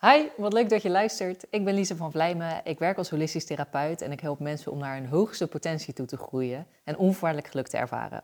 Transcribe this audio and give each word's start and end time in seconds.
Hi, 0.00 0.28
wat 0.36 0.52
leuk 0.52 0.68
dat 0.68 0.82
je 0.82 0.90
luistert. 0.90 1.46
Ik 1.50 1.64
ben 1.64 1.74
Lise 1.74 1.96
van 1.96 2.10
Vlijmen. 2.10 2.60
Ik 2.64 2.78
werk 2.78 2.96
als 2.96 3.10
holistisch 3.10 3.44
therapeut 3.44 4.00
en 4.00 4.12
ik 4.12 4.20
help 4.20 4.38
mensen 4.38 4.72
om 4.72 4.78
naar 4.78 4.94
hun 4.94 5.06
hoogste 5.06 5.46
potentie 5.46 5.94
toe 5.94 6.06
te 6.06 6.16
groeien 6.16 6.66
en 6.84 6.96
onvoorwaardelijk 6.96 7.50
geluk 7.50 7.68
te 7.68 7.76
ervaren. 7.76 8.22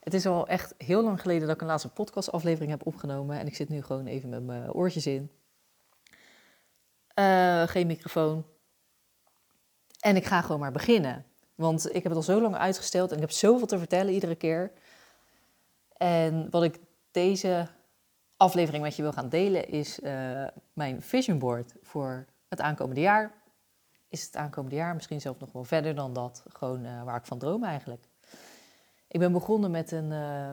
Het 0.00 0.14
is 0.14 0.26
al 0.26 0.46
echt 0.46 0.74
heel 0.78 1.02
lang 1.02 1.20
geleden 1.20 1.46
dat 1.46 1.54
ik 1.54 1.60
een 1.60 1.66
laatste 1.66 1.88
podcastaflevering 1.88 2.70
heb 2.70 2.86
opgenomen 2.86 3.38
en 3.38 3.46
ik 3.46 3.54
zit 3.54 3.68
nu 3.68 3.82
gewoon 3.82 4.06
even 4.06 4.28
met 4.28 4.42
mijn 4.42 4.72
oortjes 4.72 5.06
in. 5.06 5.30
Uh, 7.14 7.62
geen 7.62 7.86
microfoon. 7.86 8.44
En 10.00 10.16
ik 10.16 10.24
ga 10.24 10.40
gewoon 10.40 10.60
maar 10.60 10.72
beginnen. 10.72 11.24
Want 11.54 11.88
ik 11.88 12.02
heb 12.02 12.04
het 12.04 12.14
al 12.14 12.22
zo 12.22 12.40
lang 12.40 12.56
uitgesteld 12.56 13.10
en 13.10 13.14
ik 13.14 13.22
heb 13.22 13.30
zoveel 13.30 13.66
te 13.66 13.78
vertellen 13.78 14.12
iedere 14.12 14.34
keer. 14.34 14.72
En 15.96 16.50
wat 16.50 16.62
ik 16.62 16.78
deze 17.10 17.68
aflevering 18.36 18.82
met 18.82 18.96
je 18.96 19.02
wil 19.02 19.12
gaan 19.12 19.28
delen 19.28 19.68
is 19.68 20.00
uh, 20.00 20.46
mijn 20.72 21.02
vision 21.02 21.38
board 21.38 21.74
voor 21.82 22.26
het 22.48 22.60
aankomende 22.60 23.00
jaar. 23.00 23.42
Is 24.08 24.24
het 24.24 24.36
aankomende 24.36 24.76
jaar 24.76 24.94
misschien 24.94 25.20
zelfs 25.20 25.38
nog 25.38 25.52
wel 25.52 25.64
verder 25.64 25.94
dan 25.94 26.12
dat, 26.12 26.44
gewoon 26.48 26.84
uh, 26.84 27.02
waar 27.02 27.16
ik 27.16 27.26
van 27.26 27.38
droom 27.38 27.64
eigenlijk. 27.64 28.04
Ik 29.08 29.20
ben 29.20 29.32
begonnen 29.32 29.70
met 29.70 29.90
een 29.90 30.10
uh, 30.10 30.52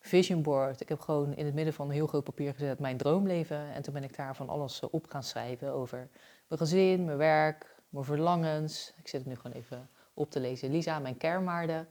vision 0.00 0.42
board. 0.42 0.80
Ik 0.80 0.88
heb 0.88 1.00
gewoon 1.00 1.34
in 1.34 1.44
het 1.44 1.54
midden 1.54 1.74
van 1.74 1.86
een 1.86 1.94
heel 1.94 2.06
groot 2.06 2.24
papier 2.24 2.52
gezet 2.52 2.78
mijn 2.78 2.96
droomleven. 2.96 3.72
En 3.72 3.82
toen 3.82 3.94
ben 3.94 4.04
ik 4.04 4.16
daar 4.16 4.36
van 4.36 4.48
alles 4.48 4.80
op 4.80 5.06
gaan 5.08 5.22
schrijven 5.22 5.72
over 5.72 6.08
mijn 6.48 6.60
gezin, 6.60 7.04
mijn 7.04 7.18
werk, 7.18 7.76
mijn 7.88 8.04
verlangens. 8.04 8.92
Ik 8.96 9.08
zit 9.08 9.20
het 9.20 9.28
nu 9.28 9.36
gewoon 9.36 9.56
even 9.56 9.90
op 10.14 10.30
te 10.30 10.40
lezen. 10.40 10.70
Lisa, 10.70 10.98
mijn 10.98 11.16
kernwaarden, 11.16 11.88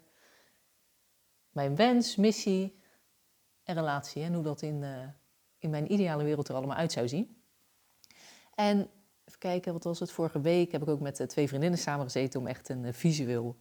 mijn 1.51 1.75
wens, 1.75 2.15
missie 2.15 2.78
en 3.69 3.75
relatie. 3.75 4.23
En 4.23 4.33
hoe 4.33 4.43
dat 4.43 4.61
in, 4.61 4.81
uh, 4.81 5.07
in 5.57 5.69
mijn 5.69 5.91
ideale 5.91 6.23
wereld 6.23 6.47
er 6.47 6.55
allemaal 6.55 6.77
uit 6.77 6.91
zou 6.91 7.07
zien. 7.07 7.41
En 8.55 8.77
even 9.25 9.39
kijken, 9.39 9.73
wat 9.73 9.83
was 9.83 9.99
het? 9.99 10.11
Vorige 10.11 10.41
week 10.41 10.71
heb 10.71 10.81
ik 10.81 10.87
ook 10.87 10.99
met 10.99 11.29
twee 11.29 11.47
vriendinnen 11.47 11.79
samengezeten 11.79 12.39
om 12.39 12.47
echt 12.47 12.69
een 12.69 12.93
visueel 12.93 13.57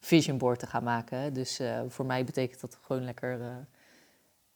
vision 0.00 0.38
board 0.38 0.58
te 0.58 0.66
gaan 0.66 0.84
maken. 0.84 1.32
Dus 1.32 1.60
voor 1.88 2.06
mij 2.06 2.24
betekent 2.24 2.60
dat 2.60 2.78
gewoon 2.80 3.04
lekker 3.04 3.66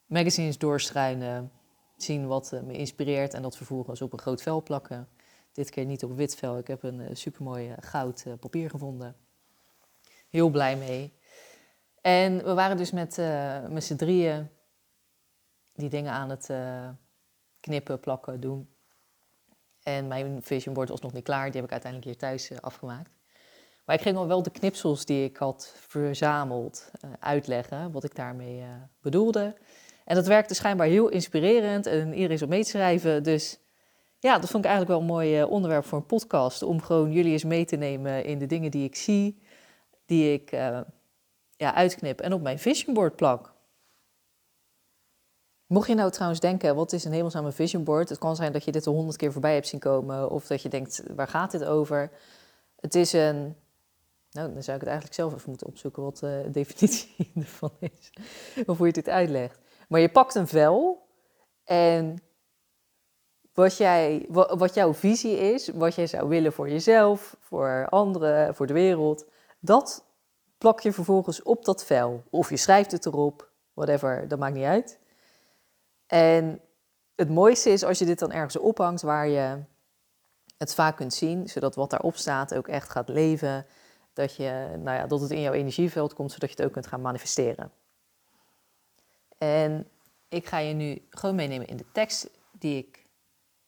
magazines 0.06 0.58
doorstruinen, 0.58 1.52
zien 1.96 2.26
wat 2.26 2.60
me 2.64 2.72
inspireert 2.72 3.34
en 3.34 3.42
dat 3.42 3.56
vervolgens 3.56 4.02
op 4.02 4.12
een 4.12 4.18
groot 4.18 4.42
vel 4.42 4.62
plakken. 4.62 5.08
Dit 5.52 5.70
keer 5.70 5.84
niet 5.84 6.04
op 6.04 6.16
wit 6.16 6.36
vel. 6.36 6.58
Ik 6.58 6.66
heb 6.66 6.82
een 6.82 7.16
supermooi 7.16 7.74
goud 7.80 8.24
papier 8.40 8.70
gevonden. 8.70 9.16
Heel 10.28 10.50
blij 10.50 10.76
mee. 10.76 11.17
En 12.08 12.44
we 12.44 12.54
waren 12.54 12.76
dus 12.76 12.90
met, 12.90 13.16
met 13.70 13.84
z'n 13.84 13.96
drieën 13.96 14.48
die 15.72 15.88
dingen 15.88 16.12
aan 16.12 16.30
het 16.30 16.50
knippen, 17.60 18.00
plakken, 18.00 18.40
doen. 18.40 18.68
En 19.82 20.08
mijn 20.08 20.42
vision 20.42 20.74
board 20.74 20.88
was 20.88 21.00
nog 21.00 21.12
niet 21.12 21.24
klaar. 21.24 21.44
Die 21.44 21.54
heb 21.54 21.64
ik 21.64 21.70
uiteindelijk 21.70 22.10
hier 22.10 22.20
thuis 22.20 22.62
afgemaakt. 22.62 23.10
Maar 23.84 23.96
ik 23.96 24.02
ging 24.02 24.16
al 24.16 24.26
wel 24.26 24.42
de 24.42 24.50
knipsels 24.50 25.04
die 25.04 25.24
ik 25.24 25.36
had 25.36 25.74
verzameld 25.76 26.90
uitleggen, 27.20 27.92
wat 27.92 28.04
ik 28.04 28.14
daarmee 28.14 28.64
bedoelde. 29.00 29.56
En 30.04 30.14
dat 30.14 30.26
werkte 30.26 30.54
schijnbaar 30.54 30.86
heel 30.86 31.08
inspirerend 31.08 31.86
en 31.86 32.12
iedereen 32.12 32.36
is 32.36 32.42
op 32.42 32.48
mee 32.48 32.64
schrijven. 32.64 33.22
Dus 33.22 33.58
ja, 34.18 34.38
dat 34.38 34.50
vond 34.50 34.64
ik 34.64 34.70
eigenlijk 34.70 35.00
wel 35.00 35.00
een 35.00 35.14
mooi 35.14 35.42
onderwerp 35.42 35.84
voor 35.84 35.98
een 35.98 36.06
podcast. 36.06 36.62
Om 36.62 36.82
gewoon 36.82 37.12
jullie 37.12 37.32
eens 37.32 37.44
mee 37.44 37.64
te 37.64 37.76
nemen 37.76 38.24
in 38.24 38.38
de 38.38 38.46
dingen 38.46 38.70
die 38.70 38.84
ik 38.84 38.96
zie, 38.96 39.42
die 40.06 40.32
ik 40.32 40.50
ja, 41.58 41.74
uitknip 41.74 42.20
en 42.20 42.32
op 42.32 42.42
mijn 42.42 42.58
vision 42.58 42.94
board 42.94 43.16
plak. 43.16 43.52
Mocht 45.66 45.88
je 45.88 45.94
nou 45.94 46.10
trouwens 46.10 46.40
denken, 46.40 46.74
wat 46.74 46.92
is 46.92 47.04
een 47.04 47.12
hemelsame 47.12 47.52
vision 47.52 47.84
board? 47.84 48.08
Het 48.08 48.18
kan 48.18 48.36
zijn 48.36 48.52
dat 48.52 48.64
je 48.64 48.72
dit 48.72 48.86
al 48.86 48.94
honderd 48.94 49.16
keer 49.16 49.32
voorbij 49.32 49.54
hebt 49.54 49.68
zien 49.68 49.80
komen. 49.80 50.30
Of 50.30 50.46
dat 50.46 50.62
je 50.62 50.68
denkt, 50.68 51.02
waar 51.14 51.28
gaat 51.28 51.50
dit 51.50 51.64
over? 51.64 52.10
Het 52.80 52.94
is 52.94 53.12
een... 53.12 53.56
Nou, 54.30 54.52
dan 54.52 54.62
zou 54.62 54.76
ik 54.76 54.82
het 54.82 54.90
eigenlijk 54.90 55.14
zelf 55.14 55.34
even 55.34 55.48
moeten 55.48 55.66
opzoeken 55.66 56.02
wat 56.02 56.18
de 56.18 56.48
definitie 56.52 57.32
ervan 57.34 57.70
is. 57.78 58.12
Of 58.66 58.78
hoe 58.78 58.86
je 58.86 58.92
dit 58.92 59.08
uitlegt. 59.08 59.58
Maar 59.88 60.00
je 60.00 60.10
pakt 60.10 60.34
een 60.34 60.48
vel 60.48 61.06
en 61.64 62.22
wat, 63.52 63.76
jij, 63.76 64.26
wat 64.30 64.74
jouw 64.74 64.94
visie 64.94 65.38
is, 65.38 65.68
wat 65.68 65.94
jij 65.94 66.06
zou 66.06 66.28
willen 66.28 66.52
voor 66.52 66.68
jezelf, 66.70 67.36
voor 67.40 67.86
anderen, 67.88 68.54
voor 68.54 68.66
de 68.66 68.72
wereld, 68.72 69.26
dat 69.60 70.07
plak 70.58 70.80
je 70.80 70.92
vervolgens 70.92 71.42
op 71.42 71.64
dat 71.64 71.84
vel. 71.84 72.24
Of 72.30 72.50
je 72.50 72.56
schrijft 72.56 72.92
het 72.92 73.06
erop, 73.06 73.50
whatever, 73.72 74.28
dat 74.28 74.38
maakt 74.38 74.54
niet 74.54 74.64
uit. 74.64 74.98
En 76.06 76.60
het 77.14 77.28
mooiste 77.28 77.70
is 77.70 77.84
als 77.84 77.98
je 77.98 78.04
dit 78.04 78.18
dan 78.18 78.32
ergens 78.32 78.56
ophangt 78.56 79.02
waar 79.02 79.28
je 79.28 79.62
het 80.56 80.74
vaak 80.74 80.96
kunt 80.96 81.14
zien, 81.14 81.48
zodat 81.48 81.74
wat 81.74 81.90
daarop 81.90 82.16
staat 82.16 82.54
ook 82.54 82.68
echt 82.68 82.90
gaat 82.90 83.08
leven. 83.08 83.66
Dat, 84.12 84.34
je, 84.34 84.76
nou 84.78 84.96
ja, 84.96 85.06
dat 85.06 85.20
het 85.20 85.30
in 85.30 85.40
jouw 85.40 85.52
energieveld 85.52 86.14
komt, 86.14 86.32
zodat 86.32 86.50
je 86.50 86.56
het 86.56 86.64
ook 86.64 86.72
kunt 86.72 86.86
gaan 86.86 87.00
manifesteren. 87.00 87.72
En 89.38 89.88
ik 90.28 90.46
ga 90.46 90.58
je 90.58 90.74
nu 90.74 91.06
gewoon 91.10 91.34
meenemen 91.34 91.66
in 91.66 91.76
de 91.76 91.90
tekst 91.92 92.30
die 92.52 92.76
ik 92.76 93.06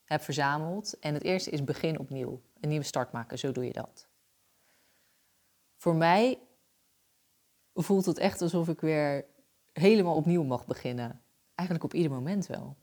heb 0.05 0.23
verzameld. 0.23 0.99
En 0.99 1.15
het 1.15 1.23
eerste 1.23 1.51
is 1.51 1.65
begin 1.65 1.99
opnieuw. 1.99 2.41
Een 2.61 2.69
nieuwe 2.69 2.85
start 2.85 3.13
maken, 3.13 3.39
zo 3.39 3.53
doe 3.53 3.65
je 3.65 3.73
dat. 3.73 4.09
Voor 5.77 5.95
mij 5.95 6.39
voelt 7.83 8.07
het 8.07 8.19
echt 8.19 8.43
alsof 8.43 8.69
ik 8.69 8.81
weer 8.81 9.25
helemaal 9.73 10.15
opnieuw 10.15 10.43
mag 10.43 10.67
beginnen. 10.67 11.23
Eigenlijk 11.55 11.89
op 11.89 11.95
ieder 11.95 12.13
moment 12.13 12.47
wel. 12.47 12.77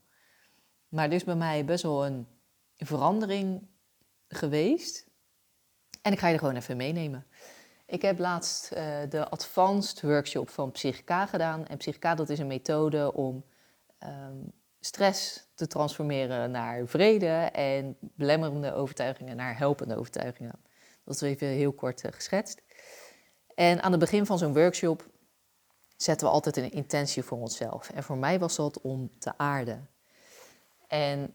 Maar 0.88 1.06
er 1.06 1.12
is 1.12 1.24
bij 1.24 1.34
mij 1.34 1.64
best 1.64 1.82
wel 1.82 2.06
een 2.06 2.26
verandering 2.76 3.68
geweest. 4.28 5.06
En 6.02 6.12
ik 6.12 6.18
ga 6.18 6.26
je 6.26 6.32
er 6.32 6.38
gewoon 6.38 6.56
even 6.56 6.76
meenemen. 6.76 7.26
Ik 7.86 8.02
heb 8.02 8.18
laatst 8.18 8.72
uh, 8.72 8.98
de 9.08 9.28
advanced 9.28 10.02
workshop 10.02 10.48
van 10.48 10.70
Psychica 10.70 11.26
gedaan. 11.26 11.66
En 11.66 11.76
Psychica 11.76 12.14
dat 12.14 12.28
is 12.28 12.38
een 12.38 12.46
methode 12.46 13.12
om 13.12 13.44
um, 14.04 14.52
stress 14.80 15.48
te 15.54 15.66
transformeren 15.66 16.50
naar 16.50 16.86
vrede 16.86 17.26
en 17.52 17.96
belemmerende 18.00 18.72
overtuigingen 18.72 19.36
naar 19.36 19.58
helpende 19.58 19.96
overtuigingen. 19.96 20.60
Dat 21.04 21.14
is 21.14 21.20
even 21.20 21.46
heel 21.46 21.72
kort 21.72 22.04
uh, 22.04 22.12
geschetst. 22.12 22.62
En 23.58 23.82
aan 23.82 23.90
het 23.90 24.00
begin 24.00 24.26
van 24.26 24.38
zo'n 24.38 24.54
workshop 24.54 25.06
zetten 25.96 26.26
we 26.26 26.32
altijd 26.32 26.56
een 26.56 26.70
intentie 26.70 27.22
voor 27.22 27.38
onszelf. 27.38 27.90
En 27.90 28.02
voor 28.02 28.16
mij 28.16 28.38
was 28.38 28.56
dat 28.56 28.80
om 28.80 29.10
te 29.18 29.38
aarden. 29.38 29.88
En 30.86 31.34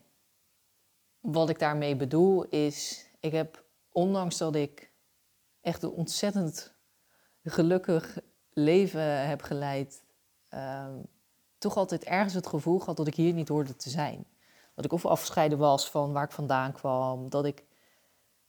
wat 1.19 1.49
ik 1.49 1.59
daarmee 1.59 1.95
bedoel 1.95 2.43
is, 2.43 3.07
ik 3.19 3.31
heb, 3.31 3.63
ondanks 3.91 4.37
dat 4.37 4.55
ik 4.55 4.91
echt 5.61 5.83
een 5.83 5.89
ontzettend 5.89 6.73
gelukkig 7.43 8.19
leven 8.53 9.27
heb 9.27 9.41
geleid, 9.41 10.03
uh, 10.53 10.87
toch 11.57 11.77
altijd 11.77 12.03
ergens 12.03 12.33
het 12.33 12.47
gevoel 12.47 12.79
gehad 12.79 12.97
dat 12.97 13.07
ik 13.07 13.15
hier 13.15 13.33
niet 13.33 13.47
hoorde 13.47 13.75
te 13.75 13.89
zijn. 13.89 14.25
Dat 14.75 14.85
ik 14.85 14.93
of 14.93 15.05
afgescheiden 15.05 15.57
was 15.57 15.89
van 15.89 16.13
waar 16.13 16.23
ik 16.23 16.31
vandaan 16.31 16.71
kwam, 16.71 17.29
dat 17.29 17.45
ik... 17.45 17.63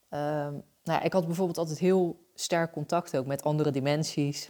Uh, 0.09 0.19
nou 0.19 0.63
ja, 0.83 1.01
ik 1.01 1.13
had 1.13 1.25
bijvoorbeeld 1.25 1.57
altijd 1.57 1.79
heel 1.79 2.24
sterk 2.35 2.71
contact 2.71 3.17
ook 3.17 3.25
met 3.25 3.43
andere 3.43 3.71
dimensies. 3.71 4.49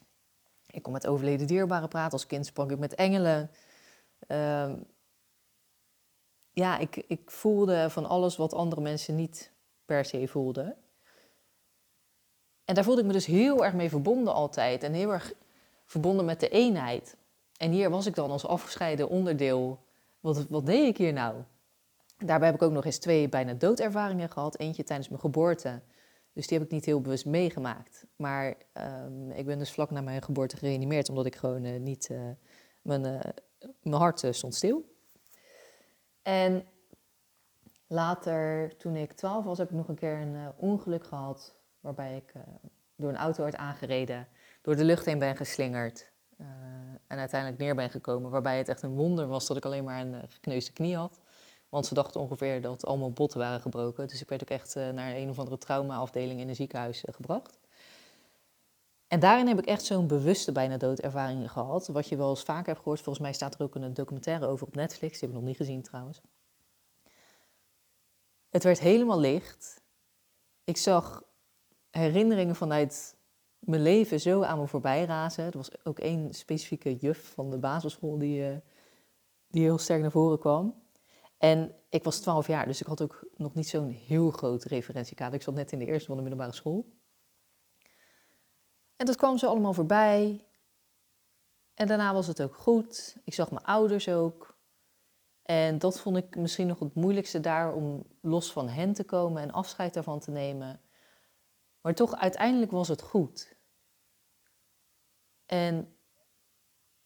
Ik 0.68 0.84
kon 0.84 0.94
met 0.94 1.08
overleden 1.08 1.48
dierbaren 1.48 1.90
praten. 1.90 2.12
Als 2.12 2.28
kind 2.28 2.46
sprak 2.46 2.72
ik 2.72 2.80
met 2.80 2.96
engelen. 2.96 3.52
Uh, 4.28 4.74
ja, 6.52 6.78
ik, 6.78 6.96
ik 6.96 7.32
voelde 7.32 7.90
van 7.90 8.06
alles 8.06 8.36
wat 8.36 8.54
andere 8.54 8.82
mensen 8.82 9.16
niet 9.16 9.52
per 9.86 10.06
se 10.06 10.28
voelden. 10.28 10.76
En 12.66 12.76
daar 12.76 12.84
voelde 12.84 13.02
ik 13.02 13.08
me 13.08 13.14
dus 13.14 13.26
heel 13.26 13.66
erg 13.66 13.74
mee 13.74 13.90
verbonden 13.90 14.34
altijd. 14.34 14.84
En 14.84 14.94
heel 14.94 15.12
erg 15.12 15.34
verbonden 15.86 16.26
met 16.26 16.40
de 16.40 16.50
eenheid. 16.50 17.18
En 17.58 17.72
hier 17.72 17.90
was 17.90 18.06
ik 18.06 18.16
dan 18.16 18.32
als 18.32 18.46
afgescheiden 18.46 19.10
onderdeel. 19.10 19.84
Wat, 20.20 20.48
wat 20.48 20.66
deed 20.66 20.88
ik 20.88 20.98
hier 20.98 21.14
nou? 21.14 21.36
Daarbij 22.18 22.48
heb 22.48 22.56
ik 22.56 22.62
ook 22.62 22.72
nog 22.72 22.86
eens 22.86 22.98
twee 22.98 23.30
bijna 23.30 23.54
doodervaringen 23.54 24.30
gehad. 24.30 24.60
Eentje 24.60 24.84
tijdens 24.84 25.10
mijn 25.10 25.22
geboorte. 25.22 25.82
Dus 26.36 26.48
die 26.48 26.58
heb 26.58 26.68
ik 26.68 26.74
niet 26.74 26.86
heel 26.86 27.02
bewust 27.02 27.26
meegemaakt. 27.26 28.06
Maar 28.16 28.56
um, 29.06 29.32
ik 29.32 29.46
ben 29.46 29.60
dus 29.60 29.72
vlak 29.72 29.92
na 29.92 30.02
mijn 30.02 30.22
geboorte 30.22 30.58
gereanimeerd. 30.58 31.10
Omdat 31.10 31.26
ik 31.26 31.36
gewoon 31.36 31.64
uh, 31.64 31.80
niet... 31.80 32.10
Uh, 32.12 32.20
mijn, 32.82 33.06
uh, 33.06 33.20
mijn 33.82 34.02
hart 34.02 34.28
stond 34.30 34.56
stil. 34.56 34.96
En 36.22 36.66
later, 37.88 38.72
toen 38.78 38.96
ik 38.96 39.14
12 39.14 39.46
was, 39.46 39.58
heb 39.58 39.70
ik 39.70 39.76
nog 39.76 39.88
een 39.88 39.96
keer 39.96 40.18
een 40.18 40.52
ongeluk 40.58 41.06
gehad. 41.06 41.56
Waarbij 41.80 42.16
ik 42.16 42.34
door 42.96 43.10
een 43.10 43.18
auto 43.18 43.44
werd 43.44 43.56
aangereden, 43.56 44.28
door 44.62 44.76
de 44.76 44.84
lucht 44.84 45.06
heen 45.06 45.20
ben 45.20 45.36
geslingerd. 45.36 46.12
En 47.08 47.18
uiteindelijk 47.18 47.62
neer 47.62 47.76
ben 47.76 47.90
gekomen. 47.90 48.32
Waarbij 48.32 48.58
het 48.58 48.70
echt 48.70 48.82
een 48.82 48.96
wonder 48.96 49.28
was 49.28 49.48
dat 49.48 49.58
ik 49.58 49.66
alleen 49.66 49.84
maar 49.84 50.02
een 50.02 50.30
gekneusde 50.30 50.74
knie 50.74 50.96
had. 50.96 51.22
Want 51.76 51.88
ze 51.88 51.94
dachten 51.94 52.22
ongeveer 52.22 52.62
dat 52.62 52.86
allemaal 52.86 53.12
botten 53.12 53.40
waren 53.40 53.62
gebroken. 53.62 54.08
Dus 54.08 54.22
ik 54.22 54.30
werd 54.30 54.42
ook 54.42 54.50
echt 54.50 54.76
naar 54.76 55.16
een 55.16 55.30
of 55.30 55.40
andere 55.40 55.58
traumaafdeling 55.58 56.40
in 56.40 56.50
een 56.50 56.56
ziekenhuis 56.56 57.04
gebracht. 57.12 57.60
En 59.08 59.20
daarin 59.20 59.48
heb 59.48 59.60
ik 59.60 59.66
echt 59.66 59.86
zo'n 59.86 60.08
bewuste 60.08 60.52
bijna 60.52 60.78
doodervaring 60.78 61.52
gehad. 61.52 61.88
Wat 61.88 62.08
je 62.08 62.16
wel 62.16 62.30
eens 62.30 62.44
vaker 62.44 62.66
hebt 62.66 62.78
gehoord. 62.78 63.02
Volgens 63.02 63.26
mij 63.26 63.34
staat 63.34 63.56
er 63.56 63.62
ook 63.62 63.76
een 63.76 63.94
documentaire 63.94 64.48
over 64.48 64.68
op 64.68 64.76
Netflix. 64.76 65.20
Die 65.20 65.22
heb 65.22 65.30
ik 65.30 65.36
nog 65.36 65.44
niet 65.44 65.58
gezien 65.58 65.82
trouwens. 65.82 66.22
Het 68.50 68.64
werd 68.64 68.80
helemaal 68.80 69.20
licht. 69.20 69.82
Ik 70.64 70.78
zag 70.78 71.24
herinneringen 71.90 72.56
vanuit 72.56 73.16
mijn 73.60 73.82
leven 73.82 74.20
zo 74.20 74.44
aan 74.44 74.60
me 74.60 74.68
voorbij 74.68 75.06
razen. 75.06 75.46
Er 75.46 75.58
was 75.58 75.86
ook 75.86 76.00
één 76.00 76.34
specifieke 76.34 76.96
juf 76.96 77.34
van 77.34 77.50
de 77.50 77.58
basisschool 77.58 78.18
die, 78.18 78.52
uh, 78.52 78.58
die 79.48 79.64
heel 79.64 79.78
sterk 79.78 80.02
naar 80.02 80.12
voren 80.12 80.40
kwam. 80.40 80.84
En 81.38 81.76
ik 81.90 82.04
was 82.04 82.20
12 82.20 82.48
jaar, 82.48 82.66
dus 82.66 82.82
ik 82.82 82.88
had 82.88 83.02
ook 83.02 83.28
nog 83.36 83.54
niet 83.54 83.68
zo'n 83.68 83.90
heel 83.90 84.32
groot 84.32 84.64
referentiekader. 84.64 85.36
Ik 85.36 85.42
zat 85.42 85.54
net 85.54 85.72
in 85.72 85.80
de 85.80 85.86
eerste 85.86 86.06
van 86.06 86.16
de 86.16 86.22
middelbare 86.22 86.54
school. 86.54 86.94
En 88.96 89.06
dat 89.06 89.16
kwam 89.16 89.38
zo 89.38 89.48
allemaal 89.48 89.74
voorbij. 89.74 90.46
En 91.74 91.88
daarna 91.88 92.14
was 92.14 92.28
het 92.28 92.42
ook 92.42 92.56
goed. 92.56 93.18
Ik 93.24 93.34
zag 93.34 93.52
mijn 93.52 93.66
ouders 93.66 94.10
ook. 94.10 94.58
En 95.42 95.80
dat 95.80 96.00
vond 96.00 96.18
ik 96.18 96.36
misschien 96.36 96.68
nog 96.68 96.80
het 96.80 96.94
moeilijkste 96.94 97.40
daar 97.40 97.74
om 97.74 98.06
los 98.22 98.52
van 98.52 98.70
hen 98.70 98.94
te 98.94 99.04
komen 99.04 99.42
en 99.42 99.52
afscheid 99.52 99.94
daarvan 99.94 100.20
te 100.20 100.32
nemen. 100.32 100.82
Maar 101.82 101.96
toch, 101.96 102.16
uiteindelijk 102.16 102.72
was 102.72 102.88
het 102.88 103.02
goed. 103.02 103.56
En 105.46 105.98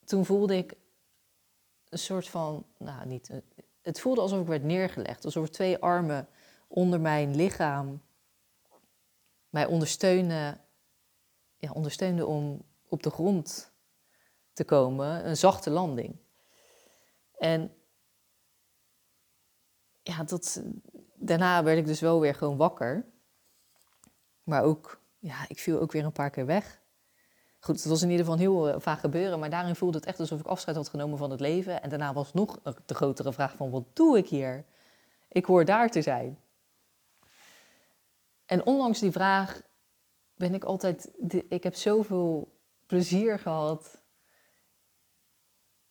toen 0.05 0.25
voelde 0.25 0.57
ik 0.57 0.77
een 1.89 1.99
soort 1.99 2.29
van, 2.29 2.65
nou 2.77 3.07
niet, 3.07 3.41
het 3.81 3.99
voelde 3.99 4.21
alsof 4.21 4.41
ik 4.41 4.47
werd 4.47 4.63
neergelegd. 4.63 5.25
Alsof 5.25 5.43
er 5.43 5.51
twee 5.51 5.77
armen 5.77 6.27
onder 6.67 7.01
mijn 7.01 7.35
lichaam 7.35 8.01
mij 9.49 9.65
ondersteunen, 9.65 10.61
ja, 11.57 11.71
ondersteunden 11.71 12.27
om 12.27 12.65
op 12.87 13.03
de 13.03 13.09
grond 13.09 13.71
te 14.53 14.63
komen. 14.63 15.27
Een 15.27 15.37
zachte 15.37 15.69
landing. 15.69 16.15
En 17.37 17.73
ja, 20.01 20.23
dat, 20.23 20.63
daarna 21.15 21.63
werd 21.63 21.77
ik 21.77 21.85
dus 21.85 21.99
wel 21.99 22.19
weer 22.19 22.35
gewoon 22.35 22.57
wakker. 22.57 23.05
Maar 24.43 24.63
ook, 24.63 25.01
ja, 25.19 25.45
ik 25.47 25.59
viel 25.59 25.79
ook 25.79 25.91
weer 25.91 26.05
een 26.05 26.11
paar 26.11 26.29
keer 26.29 26.45
weg. 26.45 26.78
Goed, 27.59 27.75
het 27.75 27.85
was 27.85 28.01
in 28.01 28.09
ieder 28.09 28.25
geval 28.25 28.39
heel 28.39 28.69
uh, 28.69 28.75
vaak 28.77 28.99
gebeuren, 28.99 29.39
maar 29.39 29.49
daarin 29.49 29.75
voelde 29.75 29.97
het 29.97 30.07
echt 30.07 30.19
alsof 30.19 30.39
ik 30.39 30.45
afscheid 30.45 30.75
had 30.75 30.89
genomen 30.89 31.17
van 31.17 31.31
het 31.31 31.39
leven. 31.39 31.81
En 31.81 31.89
daarna 31.89 32.13
was 32.13 32.33
nog 32.33 32.59
de 32.85 32.93
grotere 32.93 33.33
vraag 33.33 33.55
van, 33.55 33.69
wat 33.69 33.83
doe 33.93 34.17
ik 34.17 34.27
hier? 34.27 34.65
Ik 35.27 35.45
hoor 35.45 35.65
daar 35.65 35.89
te 35.89 36.01
zijn. 36.01 36.39
En 38.45 38.65
ondanks 38.65 38.99
die 38.99 39.11
vraag 39.11 39.61
ben 40.35 40.53
ik 40.53 40.63
altijd, 40.63 41.11
ik 41.49 41.63
heb 41.63 41.75
zoveel 41.75 42.57
plezier 42.85 43.39
gehad. 43.39 44.01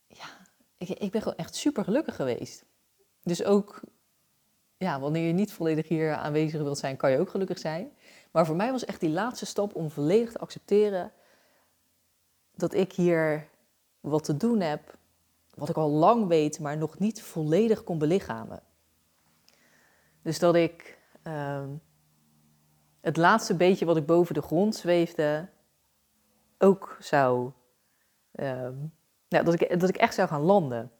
Ja, 0.06 0.28
ik, 0.76 0.88
ik 0.88 1.10
ben 1.10 1.22
gewoon 1.22 1.38
echt 1.38 1.54
super 1.54 1.84
gelukkig 1.84 2.16
geweest. 2.16 2.64
Dus 3.22 3.44
ook, 3.44 3.80
ja, 4.76 5.00
wanneer 5.00 5.26
je 5.26 5.32
niet 5.32 5.52
volledig 5.52 5.88
hier 5.88 6.14
aanwezig 6.14 6.62
wilt 6.62 6.78
zijn, 6.78 6.96
kan 6.96 7.10
je 7.10 7.18
ook 7.18 7.30
gelukkig 7.30 7.58
zijn. 7.58 7.92
Maar 8.30 8.46
voor 8.46 8.56
mij 8.56 8.70
was 8.70 8.84
echt 8.84 9.00
die 9.00 9.10
laatste 9.10 9.46
stap 9.46 9.74
om 9.74 9.90
volledig 9.90 10.32
te 10.32 10.38
accepteren 10.38 11.12
dat 12.58 12.74
ik 12.74 12.92
hier 12.92 13.48
wat 14.00 14.24
te 14.24 14.36
doen 14.36 14.60
heb, 14.60 14.96
wat 15.54 15.68
ik 15.68 15.76
al 15.76 15.90
lang 15.90 16.26
weet, 16.26 16.60
maar 16.60 16.76
nog 16.76 16.98
niet 16.98 17.22
volledig 17.22 17.84
kon 17.84 17.98
belichamen. 17.98 18.62
Dus 20.22 20.38
dat 20.38 20.54
ik 20.54 20.98
ehm, 21.22 21.68
het 23.00 23.16
laatste 23.16 23.56
beetje 23.56 23.84
wat 23.84 23.96
ik 23.96 24.06
boven 24.06 24.34
de 24.34 24.42
grond 24.42 24.76
zweefde, 24.76 25.48
ook 26.58 26.96
zou. 27.00 27.52
Nou, 29.28 29.44
dat, 29.44 29.60
ik, 29.60 29.80
dat 29.80 29.88
ik 29.88 29.96
echt 29.96 30.14
zou 30.14 30.28
gaan 30.28 30.40
landen. 30.40 30.92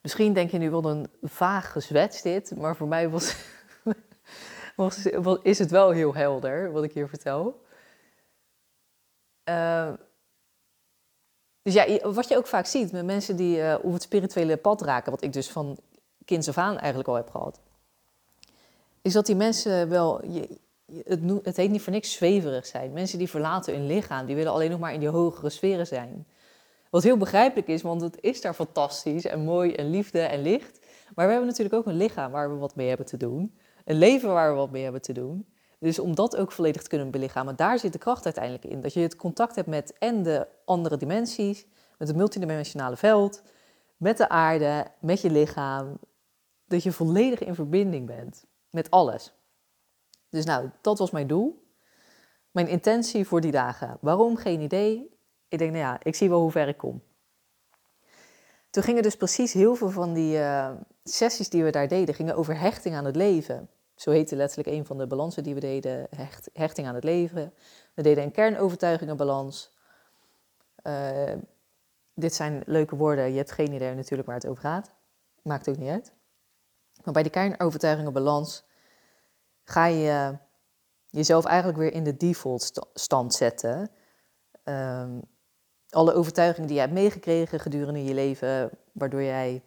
Misschien 0.00 0.32
denk 0.32 0.50
je 0.50 0.58
nu 0.58 0.70
wel 0.70 0.84
een 0.84 1.06
vaag 1.22 1.72
gezwets 1.72 2.22
dit, 2.22 2.56
maar 2.56 2.76
voor 2.76 2.88
mij 2.88 3.08
was, 3.08 3.36
was, 4.76 5.06
is 5.42 5.58
het 5.58 5.70
wel 5.70 5.90
heel 5.90 6.14
helder 6.14 6.72
wat 6.72 6.84
ik 6.84 6.92
hier 6.92 7.08
vertel. 7.08 7.64
Uh, 9.48 9.92
dus 11.62 11.74
ja, 11.74 12.10
wat 12.12 12.28
je 12.28 12.36
ook 12.36 12.46
vaak 12.46 12.66
ziet 12.66 12.92
met 12.92 13.04
mensen 13.04 13.36
die 13.36 13.58
uh, 13.58 13.74
op 13.82 13.92
het 13.92 14.02
spirituele 14.02 14.56
pad 14.56 14.82
raken, 14.82 15.10
wat 15.10 15.22
ik 15.22 15.32
dus 15.32 15.50
van 15.50 15.78
kinds 16.24 16.48
af 16.48 16.58
aan 16.58 16.78
eigenlijk 16.78 17.08
al 17.08 17.14
heb 17.14 17.30
gehad, 17.30 17.60
is 19.02 19.12
dat 19.12 19.26
die 19.26 19.36
mensen 19.36 19.88
wel, 19.88 20.24
je, 20.24 20.58
het, 21.04 21.20
het 21.42 21.56
heet 21.56 21.70
niet 21.70 21.82
voor 21.82 21.92
niks 21.92 22.12
zweverig 22.12 22.66
zijn. 22.66 22.92
Mensen 22.92 23.18
die 23.18 23.30
verlaten 23.30 23.74
hun 23.74 23.86
lichaam, 23.86 24.26
die 24.26 24.36
willen 24.36 24.52
alleen 24.52 24.70
nog 24.70 24.80
maar 24.80 24.92
in 24.92 25.00
die 25.00 25.08
hogere 25.08 25.50
sferen 25.50 25.86
zijn. 25.86 26.26
Wat 26.90 27.02
heel 27.02 27.16
begrijpelijk 27.16 27.68
is, 27.68 27.82
want 27.82 28.00
het 28.00 28.18
is 28.20 28.40
daar 28.40 28.54
fantastisch 28.54 29.24
en 29.24 29.40
mooi 29.40 29.74
en 29.74 29.90
liefde 29.90 30.20
en 30.20 30.42
licht. 30.42 30.78
Maar 31.14 31.24
we 31.26 31.30
hebben 31.32 31.48
natuurlijk 31.48 31.74
ook 31.74 31.86
een 31.86 31.96
lichaam 31.96 32.30
waar 32.30 32.50
we 32.50 32.56
wat 32.56 32.74
mee 32.74 32.88
hebben 32.88 33.06
te 33.06 33.16
doen. 33.16 33.58
Een 33.84 33.98
leven 33.98 34.28
waar 34.28 34.50
we 34.50 34.56
wat 34.56 34.70
mee 34.70 34.82
hebben 34.82 35.02
te 35.02 35.12
doen. 35.12 35.46
Dus 35.78 35.98
om 35.98 36.14
dat 36.14 36.36
ook 36.36 36.52
volledig 36.52 36.82
te 36.82 36.88
kunnen 36.88 37.10
belichamen, 37.10 37.56
daar 37.56 37.78
zit 37.78 37.92
de 37.92 37.98
kracht 37.98 38.24
uiteindelijk 38.24 38.64
in. 38.64 38.80
Dat 38.80 38.92
je 38.92 39.00
het 39.00 39.16
contact 39.16 39.54
hebt 39.54 39.68
met 39.68 39.98
en 39.98 40.22
de 40.22 40.48
andere 40.64 40.96
dimensies, 40.96 41.66
met 41.98 42.08
het 42.08 42.16
multidimensionale 42.16 42.96
veld, 42.96 43.42
met 43.96 44.16
de 44.16 44.28
aarde, 44.28 44.86
met 45.00 45.20
je 45.20 45.30
lichaam. 45.30 45.98
Dat 46.64 46.82
je 46.82 46.92
volledig 46.92 47.40
in 47.40 47.54
verbinding 47.54 48.06
bent 48.06 48.44
met 48.70 48.90
alles. 48.90 49.32
Dus 50.30 50.44
nou, 50.44 50.70
dat 50.80 50.98
was 50.98 51.10
mijn 51.10 51.26
doel. 51.26 51.64
Mijn 52.50 52.68
intentie 52.68 53.26
voor 53.26 53.40
die 53.40 53.50
dagen. 53.50 53.98
Waarom? 54.00 54.36
Geen 54.36 54.60
idee. 54.60 55.18
Ik 55.48 55.58
denk, 55.58 55.70
nou 55.70 55.82
ja, 55.82 55.98
ik 56.02 56.14
zie 56.14 56.28
wel 56.28 56.40
hoe 56.40 56.50
ver 56.50 56.68
ik 56.68 56.76
kom. 56.76 57.02
Toen 58.70 58.82
gingen 58.82 59.02
dus 59.02 59.16
precies 59.16 59.52
heel 59.52 59.74
veel 59.74 59.90
van 59.90 60.12
die 60.12 60.36
uh, 60.36 60.70
sessies 61.04 61.48
die 61.48 61.64
we 61.64 61.70
daar 61.70 61.88
deden, 61.88 62.14
gingen 62.14 62.36
over 62.36 62.58
hechting 62.58 62.94
aan 62.94 63.04
het 63.04 63.16
leven. 63.16 63.68
Zo 63.96 64.10
heette 64.10 64.36
letterlijk 64.36 64.68
een 64.68 64.86
van 64.86 64.98
de 64.98 65.06
balansen 65.06 65.42
die 65.42 65.54
we 65.54 65.60
deden, 65.60 66.06
hecht, 66.16 66.50
hechting 66.52 66.86
aan 66.86 66.94
het 66.94 67.04
leven. 67.04 67.54
We 67.94 68.02
deden 68.02 68.24
een 68.24 68.30
kernovertuigingenbalans. 68.30 69.74
Uh, 70.82 71.32
dit 72.14 72.34
zijn 72.34 72.62
leuke 72.66 72.96
woorden, 72.96 73.30
je 73.30 73.36
hebt 73.36 73.52
geen 73.52 73.72
idee 73.72 73.94
natuurlijk 73.94 74.28
waar 74.28 74.36
het 74.36 74.46
over 74.46 74.62
gaat. 74.62 74.90
Maakt 75.42 75.68
ook 75.68 75.76
niet 75.76 75.90
uit. 75.90 76.12
Maar 77.04 77.12
bij 77.12 77.22
die 77.22 77.32
kernovertuigingenbalans 77.32 78.64
ga 79.64 79.86
je 79.86 80.38
jezelf 81.10 81.44
eigenlijk 81.44 81.78
weer 81.78 81.92
in 81.92 82.04
de 82.04 82.16
default 82.16 82.88
stand 82.94 83.34
zetten. 83.34 83.90
Um, 84.64 85.22
alle 85.90 86.12
overtuigingen 86.12 86.66
die 86.66 86.76
je 86.76 86.82
hebt 86.82 86.94
meegekregen 86.94 87.60
gedurende 87.60 88.04
je 88.04 88.14
leven, 88.14 88.70
waardoor 88.92 89.22
jij 89.22 89.62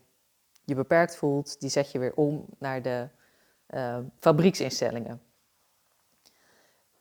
je 0.64 0.76
beperkt 0.76 1.16
voelt, 1.16 1.60
die 1.60 1.70
zet 1.70 1.92
je 1.92 2.00
weer 2.00 2.14
om 2.16 2.46
naar 2.58 2.82
de 2.82 3.10
uh, 3.76 3.98
fabrieksinstellingen. 4.20 5.22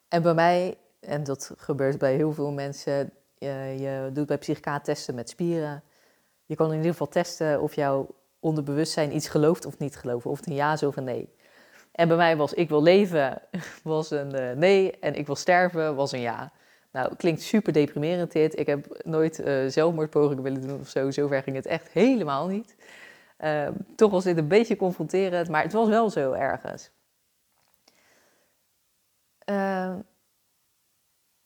En 0.09 0.23
bij 0.23 0.35
mij, 0.35 0.77
en 1.01 1.25
dat 1.25 1.53
gebeurt 1.57 1.99
bij 1.99 2.15
heel 2.15 2.33
veel 2.33 2.53
mensen, 2.53 3.11
je, 3.35 3.75
je 3.79 4.11
doet 4.13 4.27
bij 4.27 4.39
psychica 4.39 4.81
testen 4.81 5.15
met 5.15 5.29
spieren. 5.29 5.83
Je 6.47 6.55
kan 6.55 6.71
in 6.71 6.77
ieder 6.77 6.91
geval 6.91 7.09
testen 7.09 7.61
of 7.61 7.75
jouw 7.75 8.15
onderbewustzijn 8.41 9.15
iets 9.15 9.29
gelooft 9.29 9.67
of 9.67 9.79
niet 9.79 9.97
gelooft, 9.97 10.27
of 10.27 10.37
het 10.37 10.47
een 10.47 10.55
ja 10.55 10.73
is 10.73 10.83
of 10.83 10.97
een 10.97 11.05
nee. 11.05 11.29
En 11.93 12.09
bij 12.09 12.17
mij 12.17 12.37
was 12.37 12.55
ik 12.55 12.69
wil 12.69 12.83
leven 12.83 13.43
was 13.83 14.11
een 14.11 14.35
uh, 14.35 14.53
nee 14.53 14.99
en 14.99 15.15
ik 15.15 15.27
wil 15.27 15.37
sterven 15.37 15.95
was 15.95 16.13
een 16.13 16.21
ja. 16.21 16.53
Nou, 16.93 17.17
klinkt 17.17 17.43
super 17.43 17.73
deprimerend 17.73 18.33
dit. 18.33 18.59
Ik 18.59 18.67
heb 18.67 19.01
nooit 19.05 19.41
uh, 19.41 19.67
zelfmoordpogingen 19.67 20.43
willen 20.43 20.67
doen 20.67 20.81
of 20.81 20.89
zo. 20.89 21.11
Zover 21.11 21.43
ging 21.43 21.57
het 21.57 21.67
echt 21.67 21.89
helemaal 21.89 22.47
niet. 22.47 22.75
Uh, 23.39 23.69
toch 23.97 24.11
was 24.11 24.25
dit 24.25 24.39
een 24.39 24.49
beetje 24.49 24.77
confronterend, 24.77 25.49
maar 25.49 25.63
het 25.63 25.73
was 25.73 25.89
wel 25.89 26.11
zo 26.11 26.33
ergens. 26.33 26.91
Uh, 29.51 29.95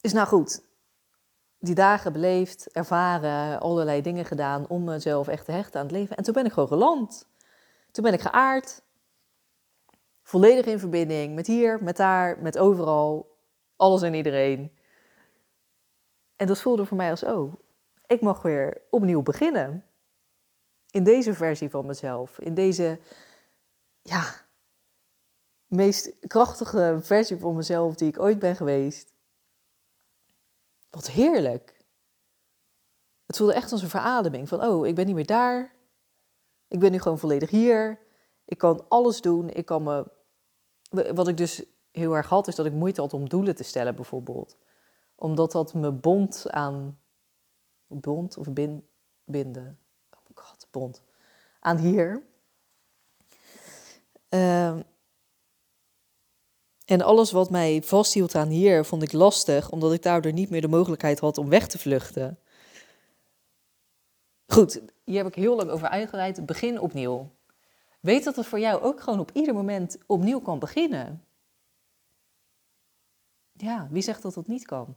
is 0.01 0.13
nou 0.13 0.27
goed. 0.27 0.63
Die 1.59 1.75
dagen 1.75 2.13
beleefd, 2.13 2.71
ervaren, 2.71 3.59
allerlei 3.59 4.01
dingen 4.01 4.25
gedaan 4.25 4.67
om 4.67 4.83
mezelf 4.83 5.27
echt 5.27 5.45
te 5.45 5.51
hechten 5.51 5.79
aan 5.79 5.85
het 5.85 5.95
leven. 5.95 6.15
En 6.15 6.23
toen 6.23 6.33
ben 6.33 6.45
ik 6.45 6.51
gewoon 6.51 6.67
geland. 6.67 7.27
Toen 7.91 8.03
ben 8.03 8.13
ik 8.13 8.21
geaard. 8.21 8.81
Volledig 10.23 10.65
in 10.65 10.79
verbinding 10.79 11.35
met 11.35 11.47
hier, 11.47 11.83
met 11.83 11.97
daar, 11.97 12.41
met 12.41 12.57
overal. 12.57 13.37
Alles 13.75 14.01
en 14.01 14.13
iedereen. 14.13 14.77
En 16.35 16.47
dat 16.47 16.61
voelde 16.61 16.85
voor 16.85 16.97
mij 16.97 17.09
als, 17.09 17.23
oh, 17.23 17.53
ik 18.07 18.21
mag 18.21 18.41
weer 18.41 18.81
opnieuw 18.89 19.21
beginnen 19.21 19.85
in 20.93 21.03
deze 21.03 21.33
versie 21.33 21.69
van 21.69 21.85
mezelf, 21.85 22.39
in 22.39 22.53
deze 22.53 22.99
ja, 24.01 24.35
meest 25.67 26.27
krachtige 26.27 26.97
versie 27.01 27.37
van 27.37 27.55
mezelf 27.55 27.95
die 27.95 28.07
ik 28.07 28.19
ooit 28.19 28.39
ben 28.39 28.55
geweest. 28.55 29.13
Wat 30.89 31.09
heerlijk. 31.09 31.77
Het 33.25 33.37
voelde 33.37 33.53
echt 33.53 33.71
als 33.71 33.81
een 33.81 33.89
verademing 33.89 34.47
van, 34.47 34.63
oh, 34.63 34.87
ik 34.87 34.95
ben 34.95 35.05
niet 35.05 35.15
meer 35.15 35.25
daar. 35.25 35.73
Ik 36.67 36.79
ben 36.79 36.91
nu 36.91 36.99
gewoon 36.99 37.19
volledig 37.19 37.49
hier. 37.49 37.99
Ik 38.45 38.57
kan 38.57 38.85
alles 38.89 39.21
doen. 39.21 39.49
Ik 39.49 39.65
kan 39.65 39.83
me. 39.83 40.11
Wat 41.13 41.27
ik 41.27 41.37
dus 41.37 41.63
heel 41.91 42.15
erg 42.15 42.29
had, 42.29 42.47
is 42.47 42.55
dat 42.55 42.65
ik 42.65 42.73
moeite 42.73 43.01
had 43.01 43.13
om 43.13 43.29
doelen 43.29 43.55
te 43.55 43.63
stellen, 43.63 43.95
bijvoorbeeld. 43.95 44.57
Omdat 45.15 45.51
dat 45.51 45.73
me 45.73 45.91
bond 45.91 46.45
aan. 46.49 46.99
Bond 47.87 48.37
of 48.37 48.47
binden 49.25 49.82
bond 50.73 51.01
aan 51.59 51.77
hier. 51.77 52.23
Uh, 54.29 54.79
En 56.85 57.01
alles 57.01 57.31
wat 57.31 57.49
mij 57.49 57.81
vasthield 57.81 58.35
aan 58.35 58.47
hier 58.47 58.85
vond 58.85 59.03
ik 59.03 59.11
lastig, 59.11 59.69
omdat 59.69 59.93
ik 59.93 60.01
daardoor 60.01 60.33
niet 60.33 60.49
meer 60.49 60.61
de 60.61 60.67
mogelijkheid 60.67 61.19
had 61.19 61.37
om 61.37 61.49
weg 61.49 61.67
te 61.67 61.77
vluchten. 61.77 62.39
Goed, 64.47 64.81
hier 65.03 65.17
heb 65.17 65.27
ik 65.27 65.35
heel 65.35 65.55
lang 65.55 65.69
over 65.69 65.87
uitgeleid. 65.87 66.45
Begin 66.45 66.79
opnieuw. 66.79 67.31
Weet 67.99 68.23
dat 68.23 68.35
het 68.35 68.45
voor 68.45 68.59
jou 68.59 68.81
ook 68.81 69.01
gewoon 69.01 69.19
op 69.19 69.31
ieder 69.33 69.53
moment 69.53 69.97
opnieuw 70.05 70.39
kan 70.39 70.59
beginnen. 70.59 71.25
Ja, 73.51 73.87
wie 73.91 74.01
zegt 74.01 74.21
dat 74.21 74.33
dat 74.33 74.47
niet 74.47 74.65
kan? 74.65 74.95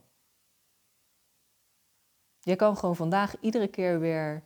Je 2.40 2.56
kan 2.56 2.76
gewoon 2.76 2.97
vandaag 2.97 3.35
iedere 3.40 3.68
keer 3.68 4.00
weer 4.00 4.42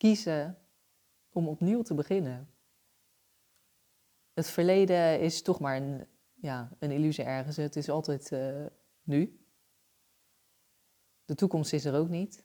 kiezen 0.00 0.58
om 1.32 1.48
opnieuw 1.48 1.82
te 1.82 1.94
beginnen. 1.94 2.50
Het 4.32 4.50
verleden 4.50 5.20
is 5.20 5.42
toch 5.42 5.60
maar 5.60 5.76
een, 5.76 6.06
ja, 6.34 6.70
een 6.78 6.90
illusie 6.90 7.24
ergens. 7.24 7.56
Het 7.56 7.76
is 7.76 7.88
altijd 7.88 8.30
uh, 8.30 8.66
nu. 9.02 9.44
De 11.24 11.34
toekomst 11.34 11.72
is 11.72 11.84
er 11.84 11.94
ook 11.94 12.08
niet. 12.08 12.44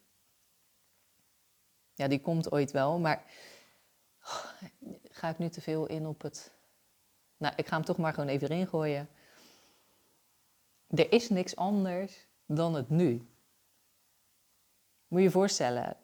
Ja, 1.94 2.08
die 2.08 2.22
komt 2.22 2.52
ooit 2.52 2.72
wel, 2.72 3.00
maar 3.00 3.24
oh, 4.22 4.52
ga 5.04 5.30
ik 5.30 5.38
nu 5.38 5.50
te 5.50 5.62
veel 5.62 5.86
in 5.86 6.06
op 6.08 6.22
het. 6.22 6.52
Nou, 7.38 7.54
ik 7.56 7.68
ga 7.68 7.76
hem 7.76 7.86
toch 7.86 7.98
maar 7.98 8.14
gewoon 8.14 8.30
even 8.30 8.50
erin 8.50 8.68
gooien. 8.68 9.10
Er 10.88 11.12
is 11.12 11.30
niks 11.30 11.56
anders 11.56 12.28
dan 12.46 12.74
het 12.74 12.90
nu. 12.90 13.28
Moet 15.08 15.20
je 15.20 15.26
je 15.26 15.32
voorstellen, 15.32 15.98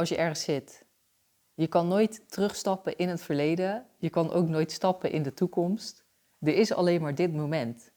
als 0.00 0.08
je 0.08 0.16
ergens 0.16 0.42
zit, 0.42 0.84
je 1.54 1.66
kan 1.66 1.88
nooit 1.88 2.30
terugstappen 2.30 2.96
in 2.96 3.08
het 3.08 3.22
verleden, 3.22 3.88
je 3.98 4.10
kan 4.10 4.30
ook 4.30 4.48
nooit 4.48 4.72
stappen 4.72 5.10
in 5.10 5.22
de 5.22 5.32
toekomst. 5.32 6.04
Er 6.38 6.54
is 6.54 6.72
alleen 6.72 7.00
maar 7.00 7.14
dit 7.14 7.32
moment. 7.32 7.92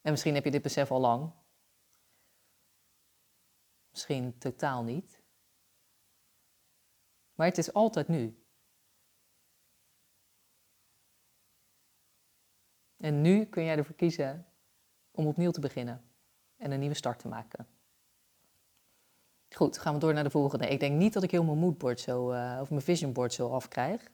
En 0.00 0.10
misschien 0.10 0.34
heb 0.34 0.44
je 0.44 0.50
dit 0.50 0.62
besef 0.62 0.90
al 0.90 1.00
lang. 1.00 1.32
Misschien 3.90 4.38
totaal 4.38 4.82
niet. 4.82 5.22
Maar 7.32 7.46
het 7.46 7.58
is 7.58 7.72
altijd 7.72 8.08
nu. 8.08 8.44
En 12.96 13.20
nu 13.20 13.44
kun 13.44 13.64
jij 13.64 13.76
ervoor 13.76 13.96
kiezen 13.96 14.46
om 15.10 15.26
opnieuw 15.26 15.50
te 15.50 15.60
beginnen 15.60 16.10
en 16.56 16.70
een 16.70 16.80
nieuwe 16.80 16.94
start 16.94 17.18
te 17.18 17.28
maken. 17.28 17.81
Goed, 19.54 19.78
gaan 19.78 19.94
we 19.94 20.00
door 20.00 20.14
naar 20.14 20.24
de 20.24 20.30
volgende. 20.30 20.68
Ik 20.68 20.80
denk 20.80 20.98
niet 20.98 21.12
dat 21.12 21.22
ik 21.22 21.30
heel 21.30 21.44
mijn 21.44 21.58
moodboard 21.58 22.00
zo, 22.00 22.32
uh, 22.32 22.58
of 22.60 22.70
mijn 22.70 22.82
visionboard 22.82 23.32
zo 23.32 23.50
afkrijg. 23.50 24.10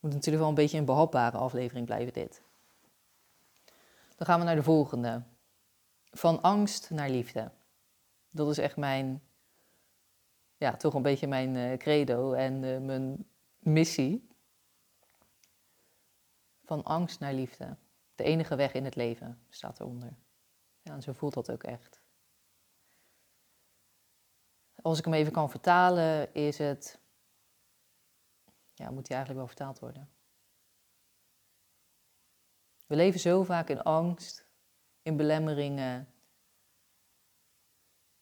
Moet 0.00 0.12
natuurlijk 0.12 0.38
wel 0.38 0.48
een 0.48 0.54
beetje 0.54 0.78
een 0.78 0.84
behapbare 0.84 1.36
aflevering 1.36 1.86
blijven 1.86 2.12
dit. 2.12 2.42
Dan 4.16 4.26
gaan 4.26 4.38
we 4.38 4.44
naar 4.44 4.54
de 4.54 4.62
volgende. 4.62 5.22
Van 6.10 6.42
angst 6.42 6.90
naar 6.90 7.10
liefde. 7.10 7.50
Dat 8.30 8.50
is 8.50 8.58
echt 8.58 8.76
mijn, 8.76 9.22
ja, 10.56 10.76
toch 10.76 10.94
een 10.94 11.02
beetje 11.02 11.26
mijn 11.26 11.54
uh, 11.54 11.76
credo 11.76 12.32
en 12.32 12.62
uh, 12.62 12.78
mijn 12.78 13.26
missie. 13.58 14.28
Van 16.64 16.84
angst 16.84 17.20
naar 17.20 17.34
liefde. 17.34 17.76
De 18.14 18.24
enige 18.24 18.56
weg 18.56 18.72
in 18.72 18.84
het 18.84 18.94
leven 18.94 19.38
staat 19.48 19.80
eronder. 19.80 20.16
Ja, 20.82 20.92
en 20.92 21.02
zo 21.02 21.12
voelt 21.12 21.34
dat 21.34 21.50
ook 21.50 21.62
echt. 21.62 22.04
Als 24.82 24.98
ik 24.98 25.04
hem 25.04 25.14
even 25.14 25.32
kan 25.32 25.50
vertalen, 25.50 26.34
is 26.34 26.58
het. 26.58 27.00
Ja, 28.74 28.90
moet 28.90 29.08
hij 29.08 29.16
eigenlijk 29.16 29.36
wel 29.46 29.46
vertaald 29.46 29.78
worden? 29.78 30.10
We 32.86 32.96
leven 32.96 33.20
zo 33.20 33.42
vaak 33.42 33.68
in 33.68 33.82
angst, 33.82 34.46
in 35.02 35.16
belemmeringen. 35.16 36.08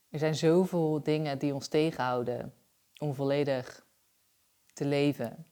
Er 0.09 0.19
zijn 0.19 0.35
zoveel 0.35 1.03
dingen 1.03 1.39
die 1.39 1.55
ons 1.55 1.69
tegenhouden 1.69 2.55
om 2.99 3.15
volledig 3.15 3.87
te 4.73 4.85
leven, 4.85 5.47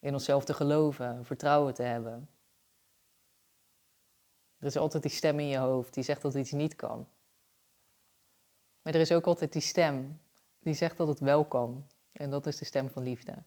in 0.00 0.12
onszelf 0.12 0.44
te 0.44 0.54
geloven, 0.54 1.24
vertrouwen 1.24 1.74
te 1.74 1.82
hebben. 1.82 2.30
Er 4.58 4.66
is 4.66 4.76
altijd 4.76 5.02
die 5.02 5.12
stem 5.12 5.40
in 5.40 5.46
je 5.46 5.58
hoofd 5.58 5.94
die 5.94 6.04
zegt 6.04 6.22
dat 6.22 6.34
iets 6.34 6.52
niet 6.52 6.76
kan. 6.76 7.08
Maar 8.86 8.94
er 8.94 9.00
is 9.00 9.12
ook 9.12 9.26
altijd 9.26 9.52
die 9.52 9.62
stem 9.62 10.20
die 10.58 10.74
zegt 10.74 10.96
dat 10.96 11.08
het 11.08 11.18
wel 11.18 11.44
kan. 11.44 11.86
En 12.12 12.30
dat 12.30 12.46
is 12.46 12.56
de 12.56 12.64
stem 12.64 12.90
van 12.90 13.02
liefde. 13.02 13.42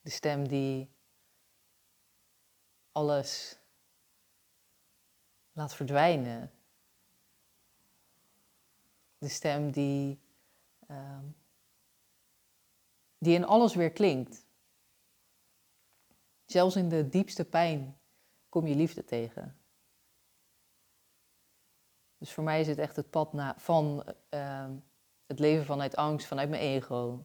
De 0.00 0.10
stem 0.10 0.48
die 0.48 0.90
alles 2.92 3.58
laat 5.52 5.74
verdwijnen. 5.74 6.52
De 9.18 9.28
stem 9.28 9.70
die, 9.70 10.20
uh, 10.90 11.18
die 13.18 13.34
in 13.34 13.44
alles 13.44 13.74
weer 13.74 13.92
klinkt. 13.92 14.46
Zelfs 16.44 16.76
in 16.76 16.88
de 16.88 17.08
diepste 17.08 17.44
pijn 17.44 18.00
kom 18.48 18.66
je 18.66 18.74
liefde 18.74 19.04
tegen. 19.04 19.59
Dus 22.20 22.32
voor 22.32 22.44
mij 22.44 22.60
is 22.60 22.66
het 22.66 22.78
echt 22.78 22.96
het 22.96 23.10
pad 23.10 23.30
van 23.56 24.04
uh, 24.30 24.68
het 25.26 25.38
leven 25.38 25.64
vanuit 25.64 25.96
angst, 25.96 26.26
vanuit 26.26 26.48
mijn 26.48 26.62
ego, 26.62 27.24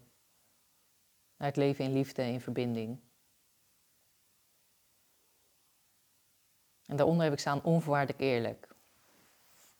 naar 1.37 1.47
het 1.47 1.57
leven 1.57 1.85
in 1.85 1.93
liefde 1.93 2.21
en 2.21 2.31
in 2.31 2.41
verbinding. 2.41 2.99
En 6.85 6.95
daaronder 6.95 7.23
heb 7.23 7.33
ik 7.33 7.39
staan 7.39 7.63
onvoorwaardelijk 7.63 8.21
eerlijk. 8.21 8.75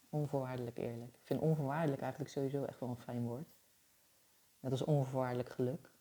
Onvoorwaardelijk 0.09 0.77
eerlijk. 0.77 1.15
Ik 1.15 1.25
vind 1.25 1.39
onvoorwaardelijk 1.39 2.01
eigenlijk 2.01 2.31
sowieso 2.31 2.63
echt 2.63 2.79
wel 2.79 2.89
een 2.89 2.97
fijn 2.97 3.23
woord. 3.23 3.47
Net 4.59 4.71
als 4.71 4.83
onvoorwaardelijk 4.83 5.49
geluk. 5.49 5.91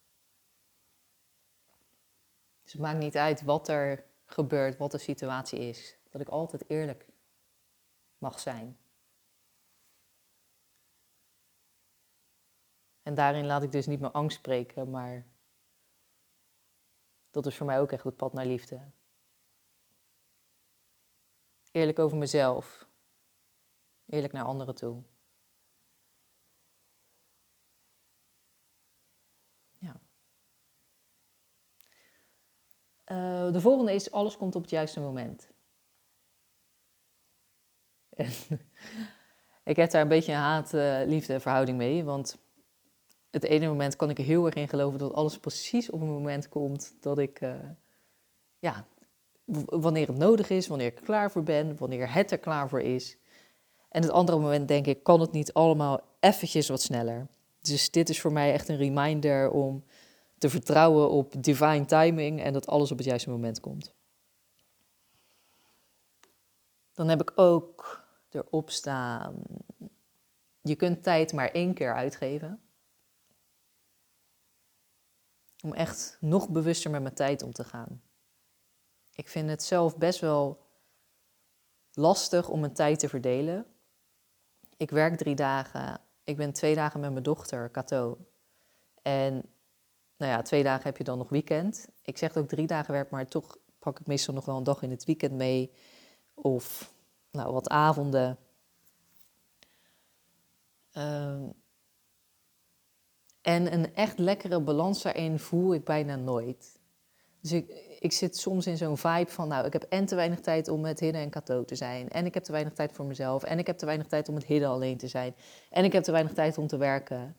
Dus 2.63 2.73
het 2.73 2.83
maakt 2.83 2.99
niet 2.99 3.17
uit 3.17 3.43
wat 3.43 3.69
er 3.69 4.05
gebeurt, 4.25 4.77
wat 4.77 4.91
de 4.91 4.99
situatie 4.99 5.59
is. 5.59 5.99
Dat 6.11 6.21
ik 6.21 6.29
altijd 6.29 6.65
eerlijk 6.69 7.07
mag 8.19 8.41
zijn. 8.41 8.79
En 13.05 13.15
daarin 13.15 13.47
laat 13.47 13.63
ik 13.63 13.73
dus 13.73 13.87
niet 13.87 14.01
mijn 14.01 14.13
angst 14.13 14.37
spreken, 14.37 14.91
maar 14.91 15.27
dat 17.31 17.47
is 17.47 17.57
voor 17.57 17.67
mij 17.67 17.81
ook 17.81 17.93
echt 17.93 18.05
het 18.05 18.17
pad 18.17 18.33
naar 18.33 18.47
liefde. 18.47 18.81
Eerlijk 21.71 21.99
over 21.99 22.17
mezelf. 22.17 22.89
Eerlijk 24.07 24.33
naar 24.33 24.45
anderen 24.45 24.75
toe. 24.75 25.03
Ja. 29.79 30.01
Uh, 33.07 33.53
de 33.53 33.61
volgende 33.61 33.93
is, 33.93 34.11
alles 34.11 34.37
komt 34.37 34.55
op 34.55 34.63
het 34.63 34.71
juiste 34.71 35.01
moment. 35.01 35.51
ik 39.65 39.77
heb 39.77 39.91
daar 39.91 40.03
een 40.03 40.09
beetje 40.09 40.33
een 40.33 40.39
haat-liefde 40.39 41.41
verhouding 41.41 41.79
mee, 41.79 42.05
want 42.05 42.44
het 43.35 43.45
ene 43.45 43.67
moment 43.67 43.97
kan 43.97 44.11
ik 44.11 44.19
er 44.19 44.25
heel 44.25 44.47
erg 44.47 44.55
in 44.55 44.69
geloven 44.69 44.99
dat 44.99 45.13
alles 45.13 45.39
precies 45.39 45.91
op 45.91 46.01
een 46.01 46.09
moment 46.09 46.49
komt 46.49 46.95
dat 47.01 47.19
ik, 47.19 47.41
uh, 47.41 47.55
ja, 48.59 48.87
wanneer 49.67 50.07
het 50.07 50.17
nodig 50.17 50.51
is, 50.51 50.67
wanneer 50.67 50.87
ik 50.87 50.99
er 50.99 51.05
klaar 51.05 51.31
voor 51.31 51.43
ben, 51.43 51.77
wanneer 51.77 52.13
het 52.13 52.31
er 52.31 52.39
klaar 52.39 52.69
voor 52.69 52.81
is. 52.81 53.17
En 53.89 54.03
het 54.03 54.11
andere 54.11 54.39
moment 54.39 54.69
denk 54.69 54.87
ik, 54.87 55.03
kan 55.03 55.21
het 55.21 55.33
niet 55.33 55.53
allemaal 55.53 56.01
eventjes 56.21 56.69
wat 56.69 56.83
sneller. 56.83 57.27
Dus 57.61 57.91
dit 57.91 58.09
is 58.09 58.21
voor 58.21 58.33
mij 58.33 58.53
echt 58.53 58.69
een 58.69 58.77
reminder 58.77 59.51
om 59.51 59.85
te 60.39 60.51
vertrouwen 60.51 61.11
op 61.11 61.43
divine 61.43 61.85
timing 61.85 62.43
en 62.43 62.53
dat 62.53 62.67
alles 62.67 62.91
op 62.91 62.99
het 62.99 63.07
juiste 63.07 63.31
moment 63.31 63.61
komt. 63.61 63.95
Dan 66.93 67.09
heb 67.09 67.21
ik 67.21 67.33
ook 67.35 68.05
erop 68.31 68.71
staan, 68.71 69.43
je 70.63 70.75
kunt 70.75 71.03
tijd 71.03 71.33
maar 71.33 71.51
één 71.51 71.75
keer 71.75 71.95
uitgeven. 71.95 72.64
Om 75.65 75.73
echt 75.73 76.17
nog 76.21 76.49
bewuster 76.49 76.91
met 76.91 77.03
mijn 77.03 77.15
tijd 77.15 77.43
om 77.43 77.53
te 77.53 77.65
gaan. 77.65 78.03
Ik 79.15 79.29
vind 79.29 79.51
het 79.51 79.63
zelf 79.63 79.97
best 79.97 80.21
wel 80.21 80.67
lastig 81.93 82.49
om 82.49 82.61
mijn 82.61 82.73
tijd 82.73 82.99
te 82.99 83.09
verdelen. 83.09 83.67
Ik 84.77 84.91
werk 84.91 85.17
drie 85.17 85.35
dagen. 85.35 86.01
Ik 86.25 86.37
ben 86.37 86.53
twee 86.53 86.75
dagen 86.75 87.01
met 87.01 87.11
mijn 87.11 87.23
dochter, 87.23 87.71
Cato. 87.71 88.19
En 89.03 89.33
nou 90.17 90.33
ja, 90.33 90.43
twee 90.43 90.63
dagen 90.63 90.85
heb 90.85 90.97
je 90.97 91.05
dan 91.05 91.19
nog 91.19 91.29
weekend. 91.29 91.89
Ik 92.03 92.19
zeg 92.19 92.37
ook 92.37 92.49
drie 92.49 92.67
dagen 92.67 92.93
werk, 92.93 93.11
maar 93.11 93.27
toch 93.27 93.57
pak 93.79 94.01
ik 94.01 94.07
meestal 94.07 94.35
nog 94.35 94.45
wel 94.45 94.57
een 94.57 94.65
dag 94.65 94.83
in 94.83 94.91
het 94.91 95.05
weekend 95.05 95.33
mee. 95.33 95.73
Of 96.35 96.95
nou, 97.31 97.53
wat 97.53 97.69
avonden. 97.69 98.39
Um, 100.97 101.55
En 103.45 103.73
een 103.73 103.95
echt 103.95 104.19
lekkere 104.19 104.61
balans 104.61 105.03
daarin 105.03 105.39
voel 105.39 105.75
ik 105.75 105.85
bijna 105.85 106.17
nooit. 106.17 106.81
Dus 107.41 107.53
ik, 107.53 107.97
ik 108.01 108.13
zit 108.13 108.37
soms 108.37 108.67
in 108.67 108.77
zo'n 108.77 108.97
vibe 108.97 109.31
van, 109.31 109.49
nou, 109.49 109.67
ik 109.67 109.73
heb 109.73 109.83
en 109.83 110.07
te 110.07 110.15
weinig 110.15 110.41
tijd 110.41 110.69
om 110.69 110.81
met 110.81 111.01
Hidde 111.01 111.19
en 111.19 111.31
Kato 111.31 111.65
te 111.65 111.75
zijn. 111.75 112.09
En 112.09 112.27
ik 112.27 112.35
heb 112.35 112.43
te 112.43 112.53
weinig 112.53 112.73
tijd 112.73 112.93
voor 112.93 113.05
mezelf. 113.05 113.43
En 113.43 113.59
ik 113.59 113.67
heb 113.67 113.79
te 113.79 113.87
weinig 113.87 114.07
tijd 114.07 114.29
om 114.29 114.35
met 114.35 114.45
Hidde 114.45 114.67
alleen 114.67 114.97
te 114.97 115.09
zijn. 115.09 115.35
En 115.71 115.85
ik 115.85 115.93
heb 115.93 116.03
te 116.03 116.11
weinig 116.13 116.33
tijd 116.33 116.59
om 116.59 116.67
te 116.67 116.77
werken. 116.77 117.37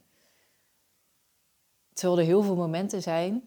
Terwijl 1.93 2.19
er 2.19 2.25
heel 2.25 2.41
veel 2.41 2.55
momenten 2.55 3.01
zijn 3.01 3.43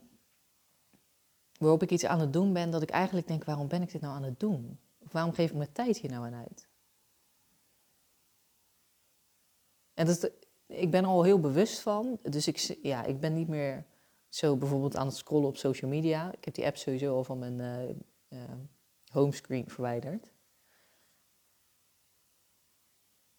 waarop 1.59 1.83
ik 1.83 1.91
iets 1.91 2.05
aan 2.05 2.21
het 2.21 2.33
doen 2.33 2.53
ben 2.53 2.71
dat 2.71 2.83
ik 2.83 2.91
eigenlijk 2.91 3.27
denk, 3.27 3.45
waarom 3.45 3.69
ben 3.69 3.83
ik 3.83 3.93
dit 3.93 4.01
nou 4.01 4.15
aan 4.15 4.23
het 4.23 4.41
doen? 4.41 4.81
Of 4.99 5.13
waarom 5.13 5.33
geef 5.33 5.51
ik 5.51 5.57
mijn 5.57 5.73
tijd 5.73 5.99
hier 5.99 6.11
nou 6.11 6.27
aan 6.27 6.35
uit? 6.35 6.69
En 9.95 10.07
dat, 10.07 10.31
ik 10.69 10.91
ben 10.91 11.05
al 11.05 11.23
heel 11.23 11.41
bewust 11.41 11.81
van. 11.81 12.19
Dus 12.23 12.47
ik, 12.47 12.79
ja, 12.83 13.05
ik 13.05 13.21
ben 13.21 13.35
niet 13.35 13.49
meer 13.49 13.87
zo 14.29 14.57
bijvoorbeeld 14.57 14.97
aan 14.97 15.07
het 15.07 15.17
scrollen 15.17 15.49
op 15.49 15.57
social 15.57 15.91
media. 15.91 16.33
Ik 16.33 16.45
heb 16.45 16.55
die 16.55 16.67
app 16.67 16.77
sowieso 16.77 17.17
al 17.17 17.25
van 17.25 17.39
mijn 17.39 17.59
uh, 17.59 17.89
uh, 18.29 18.55
homescreen 19.13 19.69
verwijderd. 19.69 20.33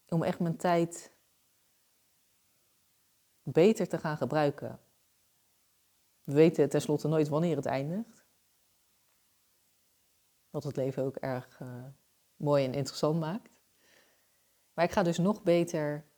Om 0.08 0.24
echt 0.24 0.40
mijn 0.40 0.58
tijd 0.58 1.12
beter 3.44 3.88
te 3.88 3.98
gaan 3.98 4.18
gebruiken. 4.18 4.80
We 6.24 6.34
weten 6.34 6.70
tenslotte 6.70 7.08
nooit 7.08 7.28
wanneer 7.28 7.56
het 7.56 7.66
eindigt. 7.66 8.26
Wat 10.50 10.64
het 10.64 10.76
leven 10.76 11.04
ook 11.04 11.16
erg 11.16 11.60
uh, 11.60 11.86
mooi 12.36 12.66
en 12.66 12.74
interessant 12.74 13.20
maakt. 13.20 13.50
Maar 14.74 14.86
ik 14.86 14.92
ga 14.92 15.04
dus 15.04 15.18
nog 15.18 15.44
beter 15.44 16.09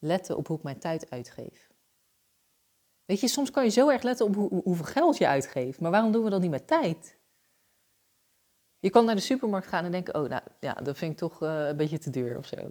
letten 0.00 0.36
op 0.36 0.46
hoe 0.46 0.56
ik 0.56 0.62
mijn 0.62 0.78
tijd 0.78 1.10
uitgeef. 1.10 1.70
Weet 3.04 3.20
je, 3.20 3.28
soms 3.28 3.50
kan 3.50 3.64
je 3.64 3.70
zo 3.70 3.88
erg 3.88 4.02
letten 4.02 4.26
op 4.26 4.34
hoe, 4.34 4.62
hoeveel 4.62 4.84
geld 4.84 5.18
je 5.18 5.26
uitgeeft. 5.26 5.80
Maar 5.80 5.90
waarom 5.90 6.12
doen 6.12 6.24
we 6.24 6.30
dat 6.30 6.40
niet 6.40 6.50
met 6.50 6.66
tijd? 6.66 7.18
Je 8.78 8.90
kan 8.90 9.04
naar 9.04 9.14
de 9.14 9.20
supermarkt 9.20 9.66
gaan 9.66 9.84
en 9.84 9.90
denken, 9.90 10.14
oh, 10.14 10.28
nou 10.28 10.42
ja, 10.60 10.74
dat 10.74 10.98
vind 10.98 11.12
ik 11.12 11.18
toch 11.18 11.42
uh, 11.42 11.66
een 11.66 11.76
beetje 11.76 11.98
te 11.98 12.10
duur 12.10 12.38
of 12.38 12.46
zo. 12.46 12.70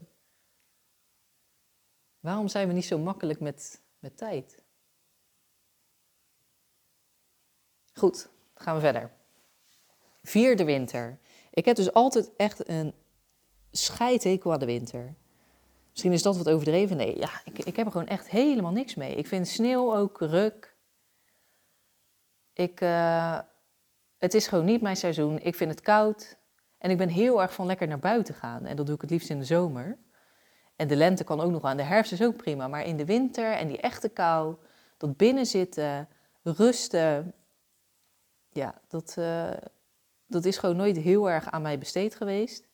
Waarom 2.20 2.48
zijn 2.48 2.68
we 2.68 2.74
niet 2.74 2.86
zo 2.86 2.98
makkelijk 2.98 3.40
met, 3.40 3.82
met 4.00 4.18
tijd? 4.18 4.64
Goed, 7.94 8.30
gaan 8.54 8.76
we 8.76 8.82
verder. 8.82 9.12
Vierde 10.22 10.64
winter. 10.64 11.20
Ik 11.52 11.66
heb 11.66 11.76
dus 11.76 11.94
altijd 11.94 12.36
echt 12.36 12.68
een 12.70 12.94
scheidhekel 13.72 14.54
aan 14.54 14.60
de 14.60 14.66
winter. 14.66 15.16
Misschien 16.00 16.20
is 16.20 16.38
dat 16.38 16.46
wat 16.46 16.53
overdreven. 16.53 16.98
Nee, 16.98 17.18
ja, 17.18 17.29
ik, 17.44 17.60
ik 17.65 17.75
heb 17.75 17.86
er 17.86 17.91
gewoon 17.91 18.08
echt 18.08 18.29
helemaal 18.29 18.72
niks 18.72 18.96
mee. 18.96 19.15
Ik 19.15 19.27
vind 19.27 19.48
sneeuw 19.48 19.96
ook 19.96 20.20
ruk. 20.20 20.75
Ik, 22.53 22.82
uh, 22.82 23.39
het 24.18 24.34
is 24.34 24.48
gewoon 24.48 24.65
niet 24.65 24.82
mijn 24.82 24.96
seizoen. 24.96 25.39
Ik 25.39 25.56
vind 25.56 25.72
het 25.72 25.82
koud. 25.82 26.38
En 26.77 26.89
ik 26.89 26.98
ben 26.98 27.10
heel 27.10 27.41
erg 27.41 27.53
van 27.53 27.65
lekker 27.65 27.88
naar 27.88 28.00
buiten 28.00 28.34
gaan. 28.34 28.65
En 28.65 28.75
dat 28.75 28.86
doe 28.86 28.96
ik 28.96 29.01
het 29.01 29.10
liefst 29.10 29.29
in 29.29 29.39
de 29.39 29.46
zomer. 29.46 29.98
En 30.75 30.88
de 30.88 30.96
lente 30.96 31.24
kan 31.24 31.41
ook 31.41 31.51
nog 31.51 31.63
aan. 31.63 31.77
De 31.77 31.84
herfst 31.84 32.12
is 32.12 32.24
ook 32.24 32.38
prima. 32.38 32.68
Maar 32.68 32.86
in 32.86 32.98
de 32.98 33.06
winter 33.06 33.51
en 33.51 33.68
die 33.68 33.82
echte 33.82 34.10
kou, 34.10 34.56
dat 34.98 35.18
binnenzitten, 35.18 36.08
rusten. 36.44 37.34
Ja, 38.50 38.82
dat, 38.88 39.15
uh, 39.20 39.51
dat 40.27 40.46
is 40.46 40.58
gewoon 40.58 40.75
nooit 40.75 40.98
heel 40.98 41.29
erg 41.29 41.51
aan 41.51 41.62
mij 41.62 41.77
besteed 41.77 42.15
geweest. 42.15 42.69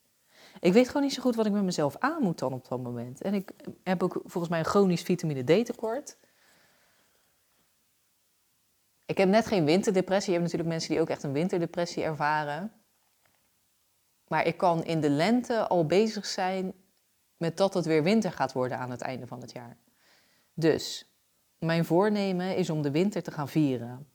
Ik 0.60 0.74
weet 0.74 0.88
gewoon 0.88 1.04
niet 1.04 1.14
zo 1.14 1.22
goed 1.22 1.36
wat 1.36 1.46
ik 1.46 1.52
met 1.52 1.64
mezelf 1.64 1.98
aan 1.98 2.22
moet 2.22 2.40
dan 2.40 2.54
op 2.54 2.68
dat 2.68 2.82
moment. 2.82 3.22
En 3.22 3.34
ik 3.34 3.52
heb 3.84 4.04
ook 4.04 4.14
volgens 4.24 4.50
mij 4.50 4.60
een 4.60 4.66
chronisch 4.66 5.02
vitamine 5.02 5.44
D 5.44 5.66
tekort. 5.66 6.18
Ik 9.06 9.18
heb 9.18 9.30
net 9.30 9.46
geen 9.46 9.65
winterdepressie. 9.65 10.34
Je 10.34 10.39
hebt 10.39 10.52
natuurlijk 10.52 10.70
mensen 10.70 10.89
die 10.94 11.02
ook 11.02 11.10
echt 11.10 11.24
een 11.24 11.32
winterdepressie 11.32 12.04
ervaren. 12.04 12.72
Maar 14.28 14.46
ik 14.46 14.58
kan 14.58 14.84
in 14.84 15.02
de 15.02 15.10
lente 15.10 15.68
al 15.68 15.86
bezig 15.86 16.26
zijn 16.26 16.74
met 17.38 17.58
dat 17.58 17.74
het 17.74 17.86
weer 17.86 18.04
winter 18.04 18.32
gaat 18.32 18.54
worden 18.54 18.78
aan 18.78 18.91
het 18.91 19.02
einde 19.02 19.28
van 19.28 19.41
het 19.41 19.52
jaar. 19.52 19.78
Dus 20.54 21.15
mijn 21.60 21.86
voornemen 21.86 22.56
is 22.56 22.70
om 22.70 22.82
de 22.82 22.91
winter 22.91 23.24
te 23.24 23.32
gaan 23.32 23.50
vieren. 23.50 24.10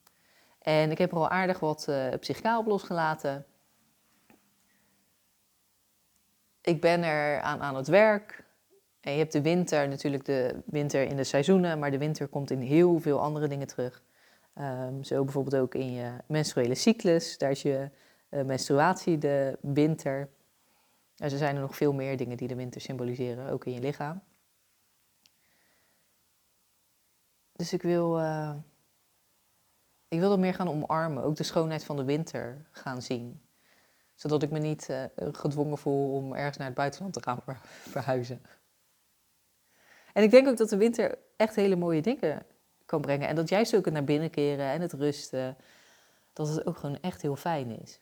En 0.58 0.90
ik 0.90 0.98
heb 0.98 1.10
er 1.10 1.16
al 1.16 1.28
aardig 1.28 1.60
wat 1.60 1.86
uh, 1.88 2.58
op 2.58 2.66
losgelaten. 2.66 3.46
Ik 6.60 6.80
ben 6.80 7.02
er 7.02 7.40
aan, 7.40 7.60
aan 7.60 7.76
het 7.76 7.88
werk. 7.88 8.44
En 9.00 9.12
je 9.12 9.18
hebt 9.18 9.32
de 9.32 9.42
winter, 9.42 9.88
natuurlijk 9.88 10.24
de 10.24 10.62
winter 10.66 11.02
in 11.02 11.16
de 11.16 11.24
seizoenen, 11.24 11.78
maar 11.78 11.90
de 11.90 11.98
winter 11.98 12.28
komt 12.28 12.50
in 12.50 12.60
heel 12.60 12.98
veel 12.98 13.20
andere 13.20 13.48
dingen 13.48 13.66
terug. 13.66 14.02
Um, 14.54 15.04
zo 15.04 15.24
bijvoorbeeld 15.24 15.62
ook 15.62 15.74
in 15.74 15.92
je 15.92 16.12
menstruele 16.26 16.74
cyclus, 16.74 17.38
daar 17.38 17.50
is 17.50 17.62
je 17.62 17.90
uh, 18.30 18.44
menstruatie 18.44 19.18
de 19.18 19.58
winter. 19.60 20.28
Er 21.16 21.30
zijn 21.30 21.54
er 21.54 21.60
nog 21.60 21.76
veel 21.76 21.92
meer 21.92 22.16
dingen 22.16 22.36
die 22.36 22.48
de 22.48 22.54
winter 22.54 22.80
symboliseren, 22.80 23.50
ook 23.50 23.64
in 23.64 23.72
je 23.72 23.80
lichaam. 23.80 24.22
Dus 27.52 27.72
ik 27.72 27.82
wil, 27.82 28.20
uh, 28.20 28.54
ik 30.08 30.18
wil 30.18 30.28
dat 30.28 30.38
meer 30.38 30.54
gaan 30.54 30.68
omarmen, 30.68 31.22
ook 31.22 31.36
de 31.36 31.42
schoonheid 31.42 31.84
van 31.84 31.96
de 31.96 32.04
winter 32.04 32.66
gaan 32.70 33.02
zien 33.02 33.40
zodat 34.20 34.42
ik 34.42 34.50
me 34.50 34.58
niet 34.58 34.88
uh, 34.90 35.04
gedwongen 35.14 35.78
voel 35.78 36.14
om 36.14 36.34
ergens 36.34 36.56
naar 36.56 36.66
het 36.66 36.76
buitenland 36.76 37.12
te 37.12 37.22
gaan 37.22 37.42
verhuizen. 37.66 38.42
En 40.12 40.22
ik 40.22 40.30
denk 40.30 40.48
ook 40.48 40.56
dat 40.56 40.68
de 40.68 40.76
winter 40.76 41.18
echt 41.36 41.56
hele 41.56 41.76
mooie 41.76 42.02
dingen 42.02 42.46
kan 42.86 43.00
brengen. 43.00 43.28
En 43.28 43.34
dat 43.34 43.48
juist 43.48 43.76
ook 43.76 43.84
het 43.84 43.94
naar 43.94 44.04
binnen 44.04 44.30
keren 44.30 44.66
en 44.66 44.80
het 44.80 44.92
rusten, 44.92 45.56
dat 46.32 46.48
het 46.48 46.66
ook 46.66 46.76
gewoon 46.76 47.00
echt 47.00 47.22
heel 47.22 47.36
fijn 47.36 47.80
is. 47.80 48.00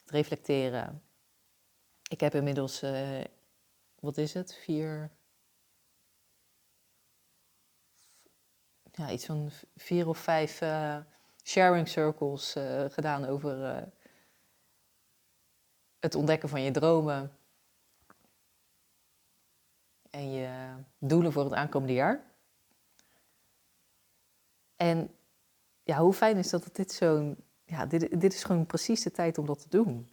Het 0.00 0.10
reflecteren. 0.10 1.02
Ik 2.08 2.20
heb 2.20 2.34
inmiddels, 2.34 2.82
uh, 2.82 3.20
wat 4.00 4.16
is 4.16 4.34
het, 4.34 4.54
vier, 4.54 5.10
ja, 8.92 9.10
iets 9.10 9.26
van 9.26 9.50
vier 9.76 10.08
of 10.08 10.18
vijf 10.18 10.60
uh, 10.60 10.96
sharing 11.42 11.88
circles 11.88 12.56
gedaan 12.88 13.26
over 13.26 13.88
het 16.00 16.14
ontdekken 16.14 16.48
van 16.48 16.62
je 16.62 16.70
dromen 16.70 17.32
en 20.10 20.32
je 20.32 20.74
doelen 20.98 21.32
voor 21.32 21.44
het 21.44 21.52
aankomende 21.52 21.94
jaar. 21.94 22.24
En 24.76 25.14
ja, 25.82 25.98
hoe 25.98 26.12
fijn 26.12 26.36
is 26.36 26.50
dat, 26.50 26.62
dat 26.62 26.76
dit 26.76 26.92
zo'n. 26.92 27.36
Ja, 27.64 27.86
dit, 27.86 28.20
dit 28.20 28.32
is 28.32 28.44
gewoon 28.44 28.66
precies 28.66 29.02
de 29.02 29.10
tijd 29.10 29.38
om 29.38 29.46
dat 29.46 29.60
te 29.60 29.68
doen. 29.68 30.10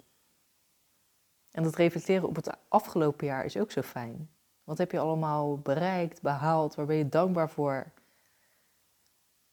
En 1.52 1.64
dat 1.64 1.76
reflecteren 1.76 2.28
op 2.28 2.36
het 2.36 2.58
afgelopen 2.68 3.26
jaar 3.26 3.46
is 3.46 3.58
ook 3.58 3.72
zo 3.72 3.82
fijn. 3.82 4.30
Wat 4.64 4.78
heb 4.78 4.92
je 4.92 5.00
allemaal 5.00 5.58
bereikt, 5.58 6.22
behaald? 6.22 6.76
Waar 6.76 6.86
ben 6.86 6.96
je 6.96 7.10
dankbaar 7.10 7.50
voor? 7.50 7.92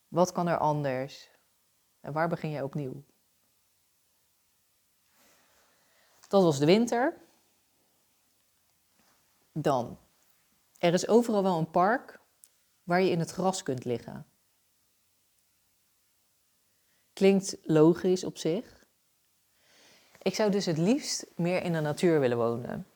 Wat 0.08 0.32
kan 0.32 0.48
er 0.48 0.58
anders? 0.58 1.30
En 2.00 2.12
waar 2.12 2.28
begin 2.28 2.50
jij 2.50 2.62
opnieuw? 2.62 3.04
Dat 6.34 6.42
was 6.42 6.58
de 6.58 6.66
winter. 6.66 7.16
Dan, 9.52 9.98
er 10.78 10.92
is 10.92 11.08
overal 11.08 11.42
wel 11.42 11.58
een 11.58 11.70
park 11.70 12.20
waar 12.82 13.00
je 13.00 13.10
in 13.10 13.18
het 13.18 13.30
gras 13.30 13.62
kunt 13.62 13.84
liggen. 13.84 14.26
Klinkt 17.12 17.56
logisch 17.62 18.24
op 18.24 18.38
zich. 18.38 18.86
Ik 20.22 20.34
zou 20.34 20.50
dus 20.50 20.66
het 20.66 20.78
liefst 20.78 21.26
meer 21.36 21.62
in 21.62 21.72
de 21.72 21.80
natuur 21.80 22.20
willen 22.20 22.38
wonen. 22.38 22.86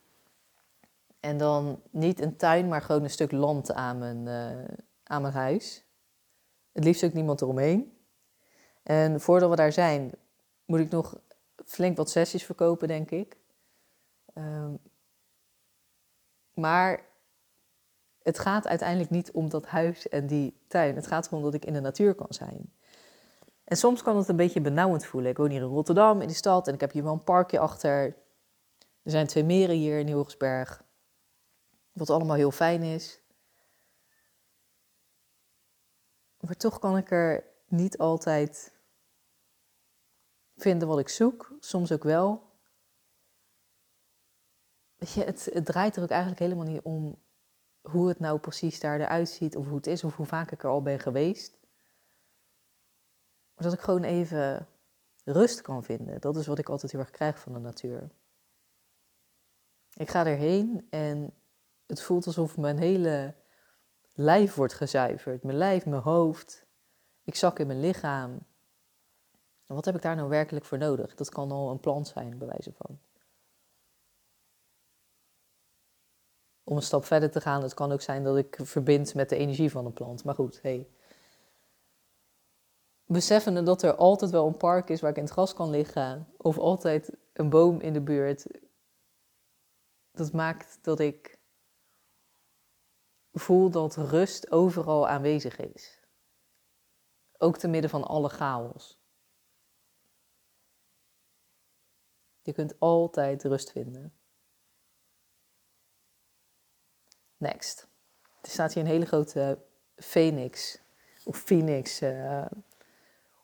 En 1.20 1.38
dan 1.38 1.82
niet 1.90 2.20
een 2.20 2.36
tuin, 2.36 2.68
maar 2.68 2.82
gewoon 2.82 3.02
een 3.02 3.10
stuk 3.10 3.32
land 3.32 3.72
aan 3.72 3.98
mijn, 3.98 4.26
uh, 4.26 4.76
aan 5.02 5.22
mijn 5.22 5.34
huis. 5.34 5.84
Het 6.72 6.84
liefst 6.84 7.04
ook 7.04 7.12
niemand 7.12 7.40
eromheen. 7.40 7.98
En 8.82 9.20
voordat 9.20 9.50
we 9.50 9.56
daar 9.56 9.72
zijn, 9.72 10.12
moet 10.64 10.80
ik 10.80 10.90
nog 10.90 11.20
flink 11.68 11.96
wat 11.96 12.10
sessies 12.10 12.44
verkopen, 12.44 12.88
denk 12.88 13.10
ik. 13.10 13.36
Um, 14.34 14.78
maar 16.54 17.06
het 18.22 18.38
gaat 18.38 18.66
uiteindelijk 18.66 19.10
niet 19.10 19.30
om 19.30 19.48
dat 19.48 19.66
huis 19.66 20.08
en 20.08 20.26
die 20.26 20.60
tuin. 20.68 20.94
Het 20.96 21.06
gaat 21.06 21.26
erom 21.26 21.42
dat 21.42 21.54
ik 21.54 21.64
in 21.64 21.72
de 21.72 21.80
natuur 21.80 22.14
kan 22.14 22.26
zijn. 22.30 22.72
En 23.64 23.76
soms 23.76 24.02
kan 24.02 24.16
het 24.16 24.28
een 24.28 24.36
beetje 24.36 24.60
benauwend 24.60 25.04
voelen. 25.04 25.30
Ik 25.30 25.36
woon 25.36 25.50
hier 25.50 25.60
in 25.60 25.66
Rotterdam, 25.66 26.20
in 26.20 26.28
de 26.28 26.34
stad, 26.34 26.68
en 26.68 26.74
ik 26.74 26.80
heb 26.80 26.92
hier 26.92 27.02
wel 27.02 27.12
een 27.12 27.24
parkje 27.24 27.58
achter. 27.58 28.16
Er 29.02 29.10
zijn 29.10 29.26
twee 29.26 29.44
meren 29.44 29.76
hier 29.76 29.98
in 29.98 30.06
Hilgersberg. 30.06 30.84
Wat 31.92 32.10
allemaal 32.10 32.36
heel 32.36 32.50
fijn 32.50 32.82
is. 32.82 33.20
Maar 36.40 36.56
toch 36.56 36.78
kan 36.78 36.96
ik 36.96 37.10
er 37.10 37.44
niet 37.66 37.98
altijd 37.98 38.72
vinden 40.58 40.88
wat 40.88 40.98
ik 40.98 41.08
zoek, 41.08 41.52
soms 41.60 41.92
ook 41.92 42.02
wel. 42.02 42.46
Weet 44.96 45.12
je, 45.12 45.24
het, 45.24 45.48
het 45.52 45.64
draait 45.64 45.96
er 45.96 46.02
ook 46.02 46.10
eigenlijk 46.10 46.40
helemaal 46.40 46.64
niet 46.64 46.82
om 46.82 47.18
hoe 47.80 48.08
het 48.08 48.18
nou 48.18 48.38
precies 48.38 48.80
daar 48.80 49.00
eruit 49.00 49.28
ziet, 49.28 49.56
of 49.56 49.66
hoe 49.66 49.76
het 49.76 49.86
is, 49.86 50.04
of 50.04 50.16
hoe 50.16 50.26
vaak 50.26 50.50
ik 50.50 50.62
er 50.62 50.70
al 50.70 50.82
ben 50.82 50.98
geweest. 50.98 51.58
Maar 53.54 53.64
dat 53.64 53.72
ik 53.72 53.80
gewoon 53.80 54.04
even 54.04 54.68
rust 55.24 55.60
kan 55.60 55.84
vinden. 55.84 56.20
Dat 56.20 56.36
is 56.36 56.46
wat 56.46 56.58
ik 56.58 56.68
altijd 56.68 56.92
heel 56.92 57.00
erg 57.00 57.10
krijg 57.10 57.38
van 57.38 57.52
de 57.52 57.58
natuur. 57.58 58.10
Ik 59.94 60.08
ga 60.08 60.26
erheen 60.26 60.86
en 60.90 61.34
het 61.86 62.02
voelt 62.02 62.26
alsof 62.26 62.56
mijn 62.56 62.78
hele 62.78 63.34
lijf 64.14 64.54
wordt 64.54 64.74
gezuiverd. 64.74 65.42
Mijn 65.42 65.56
lijf, 65.56 65.86
mijn 65.86 66.02
hoofd. 66.02 66.66
Ik 67.24 67.34
zak 67.34 67.58
in 67.58 67.66
mijn 67.66 67.80
lichaam. 67.80 68.46
Wat 69.74 69.84
heb 69.84 69.94
ik 69.94 70.02
daar 70.02 70.16
nou 70.16 70.28
werkelijk 70.28 70.64
voor 70.64 70.78
nodig? 70.78 71.14
Dat 71.14 71.28
kan 71.28 71.50
al 71.50 71.70
een 71.70 71.80
plant 71.80 72.08
zijn, 72.08 72.38
bij 72.38 72.48
wijze 72.48 72.72
van. 72.72 72.98
Om 76.64 76.76
een 76.76 76.82
stap 76.82 77.04
verder 77.04 77.30
te 77.30 77.40
gaan, 77.40 77.62
het 77.62 77.74
kan 77.74 77.92
ook 77.92 78.00
zijn 78.00 78.24
dat 78.24 78.36
ik 78.36 78.58
verbind 78.62 79.14
met 79.14 79.28
de 79.28 79.36
energie 79.36 79.70
van 79.70 79.86
een 79.86 79.92
plant. 79.92 80.24
Maar 80.24 80.34
goed, 80.34 80.62
hey. 80.62 80.88
Beseffende 83.04 83.62
dat 83.62 83.82
er 83.82 83.94
altijd 83.94 84.30
wel 84.30 84.46
een 84.46 84.56
park 84.56 84.88
is 84.88 85.00
waar 85.00 85.10
ik 85.10 85.16
in 85.16 85.22
het 85.22 85.32
gras 85.32 85.54
kan 85.54 85.70
liggen, 85.70 86.28
of 86.36 86.58
altijd 86.58 87.16
een 87.32 87.48
boom 87.48 87.80
in 87.80 87.92
de 87.92 88.00
buurt, 88.00 88.46
dat 90.12 90.32
maakt 90.32 90.78
dat 90.82 91.00
ik 91.00 91.38
voel 93.32 93.70
dat 93.70 93.96
rust 93.96 94.50
overal 94.50 95.08
aanwezig 95.08 95.58
is. 95.58 96.00
Ook 97.38 97.58
te 97.58 97.68
midden 97.68 97.90
van 97.90 98.04
alle 98.04 98.28
chaos. 98.28 98.97
Je 102.48 102.54
kunt 102.54 102.74
altijd 102.78 103.44
rust 103.44 103.72
vinden. 103.72 104.12
Next. 107.36 107.88
Er 108.42 108.50
staat 108.50 108.72
hier 108.72 108.82
een 108.82 108.88
hele 108.88 109.06
grote 109.06 109.58
phoenix 109.96 110.80
of 111.24 111.36
phoenix 111.36 112.02
uh, 112.02 112.46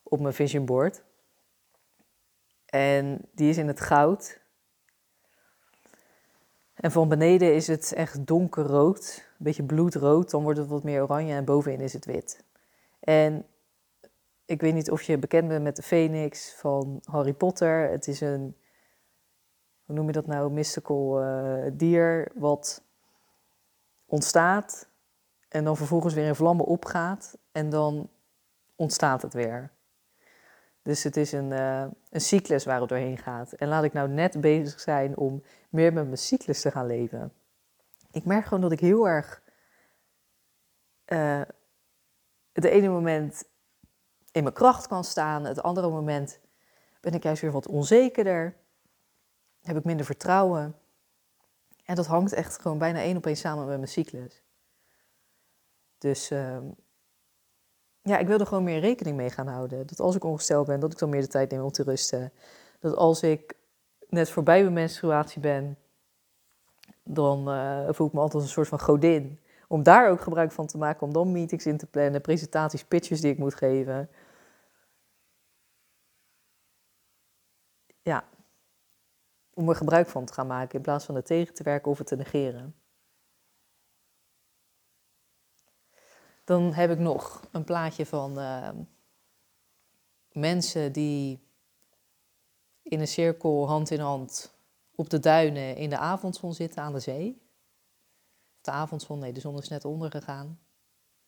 op 0.02 0.20
mijn 0.20 0.34
vision 0.34 0.64
board. 0.64 1.02
En 2.66 3.28
die 3.32 3.48
is 3.48 3.56
in 3.56 3.66
het 3.66 3.80
goud. 3.80 4.40
En 6.74 6.90
van 6.90 7.08
beneden 7.08 7.54
is 7.54 7.66
het 7.66 7.92
echt 7.92 8.26
donkerrood, 8.26 9.24
een 9.38 9.44
beetje 9.44 9.64
bloedrood. 9.64 10.30
Dan 10.30 10.42
wordt 10.42 10.58
het 10.58 10.68
wat 10.68 10.84
meer 10.84 11.02
oranje 11.02 11.34
en 11.34 11.44
bovenin 11.44 11.80
is 11.80 11.92
het 11.92 12.04
wit. 12.04 12.44
En 13.00 13.46
ik 14.44 14.60
weet 14.60 14.74
niet 14.74 14.90
of 14.90 15.02
je 15.02 15.18
bekend 15.18 15.48
bent 15.48 15.62
met 15.62 15.76
de 15.76 15.82
Phoenix 15.82 16.54
van 16.54 17.00
Harry 17.04 17.32
Potter. 17.32 17.90
Het 17.90 18.08
is 18.08 18.20
een, 18.20 18.56
hoe 19.84 19.94
noem 19.94 20.06
je 20.06 20.12
dat 20.12 20.26
nou, 20.26 20.50
mystical 20.50 21.22
uh, 21.22 21.70
dier 21.72 22.30
wat 22.34 22.82
ontstaat 24.06 24.88
en 25.48 25.64
dan 25.64 25.76
vervolgens 25.76 26.14
weer 26.14 26.26
in 26.26 26.34
vlammen 26.34 26.66
opgaat 26.66 27.38
en 27.52 27.70
dan 27.70 28.08
ontstaat 28.76 29.22
het 29.22 29.32
weer. 29.32 29.72
Dus 30.82 31.02
het 31.02 31.16
is 31.16 31.32
een, 31.32 31.50
uh, 31.50 31.84
een 32.10 32.20
cyclus 32.20 32.64
waar 32.64 32.80
het 32.80 32.88
doorheen 32.88 33.18
gaat. 33.18 33.52
En 33.52 33.68
laat 33.68 33.84
ik 33.84 33.92
nou 33.92 34.08
net 34.08 34.40
bezig 34.40 34.80
zijn 34.80 35.16
om 35.16 35.42
meer 35.68 35.92
met 35.92 36.04
mijn 36.04 36.18
cyclus 36.18 36.60
te 36.60 36.70
gaan 36.70 36.86
leven. 36.86 37.32
Ik 38.10 38.24
merk 38.24 38.44
gewoon 38.44 38.60
dat 38.60 38.72
ik 38.72 38.80
heel 38.80 39.08
erg 39.08 39.42
uh, 41.06 41.40
het 42.52 42.64
ene 42.64 42.88
moment 42.88 43.44
in 44.32 44.42
mijn 44.42 44.54
kracht 44.54 44.86
kan 44.86 45.04
staan, 45.04 45.44
het 45.44 45.62
andere 45.62 45.90
moment 45.90 46.40
ben 47.00 47.12
ik 47.12 47.22
juist 47.22 47.42
weer 47.42 47.52
wat 47.52 47.68
onzekerder, 47.68 48.56
heb 49.64 49.76
ik 49.76 49.84
minder 49.84 50.06
vertrouwen. 50.06 50.76
En 51.84 51.94
dat 51.94 52.06
hangt 52.06 52.32
echt 52.32 52.60
gewoon 52.60 52.78
bijna 52.78 53.00
één 53.00 53.16
op 53.16 53.26
één 53.26 53.36
samen 53.36 53.66
met 53.66 53.76
mijn 53.76 53.88
cyclus. 53.88 54.42
Dus 55.98 56.30
uh, 56.30 56.58
ja, 58.02 58.18
ik 58.18 58.26
wil 58.26 58.38
er 58.38 58.46
gewoon 58.46 58.64
meer 58.64 58.80
rekening 58.80 59.16
mee 59.16 59.30
gaan 59.30 59.46
houden. 59.46 59.86
Dat 59.86 60.00
als 60.00 60.16
ik 60.16 60.24
ongesteld 60.24 60.66
ben, 60.66 60.80
dat 60.80 60.92
ik 60.92 60.98
dan 60.98 61.08
meer 61.08 61.20
de 61.20 61.26
tijd 61.26 61.50
neem 61.50 61.62
om 61.62 61.70
te 61.70 61.82
rusten. 61.82 62.32
Dat 62.80 62.96
als 62.96 63.22
ik 63.22 63.54
net 64.08 64.30
voorbij 64.30 64.60
mijn 64.62 64.72
menstruatie 64.72 65.40
ben, 65.40 65.78
dan 67.02 67.48
uh, 67.48 67.88
voel 67.90 68.06
ik 68.06 68.12
me 68.12 68.20
altijd 68.20 68.34
als 68.34 68.44
een 68.44 68.48
soort 68.48 68.68
van 68.68 68.80
godin. 68.80 69.38
Om 69.68 69.82
daar 69.82 70.10
ook 70.10 70.20
gebruik 70.20 70.52
van 70.52 70.66
te 70.66 70.78
maken, 70.78 71.06
om 71.06 71.12
dan 71.12 71.32
meetings 71.32 71.66
in 71.66 71.76
te 71.76 71.86
plannen, 71.86 72.20
presentaties, 72.20 72.84
pitches 72.84 73.20
die 73.20 73.32
ik 73.32 73.38
moet 73.38 73.54
geven. 73.54 74.10
Ja, 78.02 78.24
om 79.54 79.68
er 79.68 79.76
gebruik 79.76 80.08
van 80.08 80.24
te 80.24 80.32
gaan 80.32 80.46
maken 80.46 80.74
in 80.74 80.82
plaats 80.82 81.04
van 81.04 81.14
er 81.14 81.24
tegen 81.24 81.54
te 81.54 81.62
werken 81.62 81.90
of 81.90 81.98
het 81.98 82.06
te 82.06 82.16
negeren. 82.16 82.74
Dan 86.44 86.72
heb 86.72 86.90
ik 86.90 86.98
nog 86.98 87.42
een 87.50 87.64
plaatje 87.64 88.06
van 88.06 88.38
uh, 88.38 88.68
mensen 90.32 90.92
die 90.92 91.48
in 92.82 93.00
een 93.00 93.08
cirkel 93.08 93.68
hand 93.68 93.90
in 93.90 94.00
hand 94.00 94.58
op 94.94 95.10
de 95.10 95.20
duinen 95.20 95.76
in 95.76 95.90
de 95.90 95.98
avondzon 95.98 96.54
zitten 96.54 96.82
aan 96.82 96.92
de 96.92 97.00
zee. 97.00 97.42
De 98.60 98.70
avondzon, 98.70 99.18
nee, 99.18 99.32
de 99.32 99.40
zon 99.40 99.58
is 99.58 99.68
net 99.68 99.84
ondergegaan. 99.84 100.60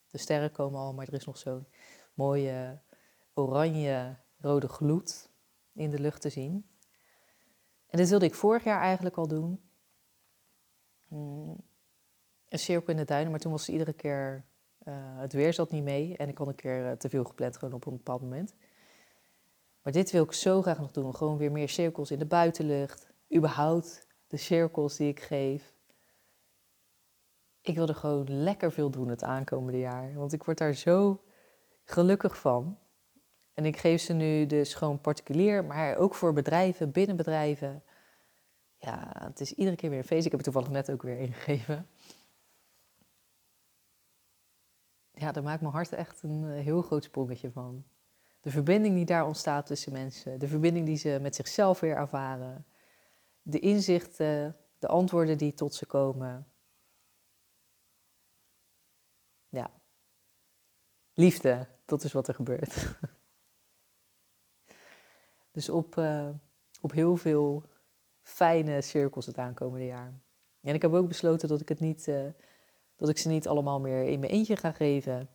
De 0.07 0.19
sterren 0.19 0.53
komen 0.53 0.81
al, 0.81 0.95
maar 0.95 1.07
er 1.07 1.15
is 1.15 1.25
nog 1.25 1.39
zo'n 1.39 1.67
mooie 2.15 2.83
oranje-rode 3.35 4.69
gloed 4.69 5.31
in 5.73 5.91
de 5.91 5.99
lucht 5.99 6.21
te 6.21 6.29
zien. 6.29 6.76
En 7.87 7.99
dit 7.99 8.09
wilde 8.09 8.25
ik 8.25 8.35
vorig 8.35 8.64
jaar 8.64 8.81
eigenlijk 8.81 9.16
al 9.16 9.29
doen. 9.29 9.61
Hmm, 11.09 11.57
een 12.49 12.59
cirkel 12.59 12.90
in 12.92 12.96
de 12.96 13.05
duinen, 13.05 13.31
maar 13.31 13.40
toen 13.40 13.53
was 13.53 13.66
het 13.66 13.70
iedere 13.70 13.92
keer, 13.92 14.44
uh, 14.85 14.94
het 15.18 15.33
weer 15.33 15.53
zat 15.53 15.70
niet 15.70 15.83
mee. 15.83 16.16
En 16.16 16.29
ik 16.29 16.38
had 16.38 16.46
een 16.46 16.55
keer 16.55 16.85
uh, 16.85 16.92
te 16.92 17.09
veel 17.09 17.25
gepland 17.25 17.57
gewoon 17.57 17.75
op 17.75 17.87
een 17.87 17.96
bepaald 17.96 18.20
moment. 18.20 18.55
Maar 19.83 19.92
dit 19.92 20.11
wil 20.11 20.25
ik 20.25 20.33
zo 20.33 20.62
graag 20.62 20.79
nog 20.79 20.90
doen. 20.90 21.14
Gewoon 21.14 21.37
weer 21.37 21.53
meer 21.53 21.68
cirkels 21.68 22.11
in 22.11 22.18
de 22.18 22.27
buitenlucht. 22.27 23.07
Überhaupt 23.35 24.07
de 24.27 24.37
cirkels 24.37 24.96
die 24.96 25.09
ik 25.09 25.20
geef. 25.20 25.75
Ik 27.61 27.75
wil 27.75 27.88
er 27.88 27.94
gewoon 27.94 28.42
lekker 28.42 28.72
veel 28.72 28.90
doen 28.90 29.09
het 29.09 29.22
aankomende 29.22 29.79
jaar. 29.79 30.14
Want 30.14 30.33
ik 30.33 30.44
word 30.44 30.59
daar 30.59 30.75
zo 30.75 31.22
gelukkig 31.85 32.38
van. 32.38 32.79
En 33.57 33.64
ik 33.64 33.77
geef 33.77 34.01
ze 34.01 34.12
nu 34.12 34.47
dus 34.47 34.75
gewoon 34.75 35.01
particulier, 35.01 35.64
maar 35.64 35.97
ook 35.97 36.14
voor 36.14 36.33
bedrijven, 36.33 36.90
binnen 36.90 37.16
bedrijven. 37.16 37.83
Ja, 38.79 39.12
het 39.19 39.40
is 39.40 39.53
iedere 39.53 39.77
keer 39.77 39.90
weer 39.90 39.99
een 39.99 40.05
feest. 40.05 40.25
Ik 40.25 40.31
heb 40.31 40.45
het 40.45 40.53
toevallig 40.53 40.77
net 40.77 40.90
ook 40.90 41.03
weer 41.03 41.19
ingegeven. 41.19 41.88
Ja, 45.11 45.33
daar 45.33 45.42
maakt 45.42 45.61
mijn 45.61 45.73
hart 45.73 45.92
echt 45.92 46.23
een 46.23 46.45
eh, 46.45 46.64
heel 46.64 46.83
groot 46.83 47.05
sprongetje 47.05 47.51
van. 47.51 47.85
De 48.40 48.51
verbinding 48.51 48.95
die 48.95 49.05
daar 49.05 49.27
ontstaat 49.27 49.66
tussen 49.66 49.92
mensen, 49.92 50.38
de 50.38 50.49
verbinding 50.49 50.87
die 50.87 50.97
ze 50.97 51.19
met 51.23 51.35
zichzelf 51.35 51.81
weer 51.81 51.97
ervaren, 51.97 52.66
de 53.42 53.59
inzichten, 53.59 54.57
de 54.79 54.88
antwoorden 54.88 55.38
die 55.38 55.55
tot 55.55 55.75
ze 55.75 55.87
komen. 55.87 56.47
Ja, 59.49 59.71
liefde, 61.14 61.66
dat 61.85 62.05
is 62.05 62.12
wat 62.12 62.29
er 62.29 62.35
gebeurt. 62.35 62.75
Dus 65.57 65.69
op, 65.69 65.97
uh, 65.97 66.29
op 66.81 66.92
heel 66.92 67.16
veel 67.16 67.62
fijne 68.23 68.81
cirkels 68.81 69.27
het 69.27 69.38
aankomende 69.38 69.87
jaar. 69.87 70.12
En 70.61 70.75
ik 70.75 70.83
heb 70.83 70.92
ook 70.92 71.09
besloten 71.09 71.49
dat 71.49 71.61
ik, 71.61 71.69
het 71.69 71.81
niet, 71.81 72.07
uh, 72.07 72.27
dat 72.97 73.09
ik 73.09 73.19
ze 73.19 73.29
niet 73.29 73.49
allemaal 73.49 73.81
meer 73.81 74.03
in 74.03 74.21
mijn 74.21 74.33
eentje 74.33 74.57
ga 74.57 74.73
geven. 74.73 75.29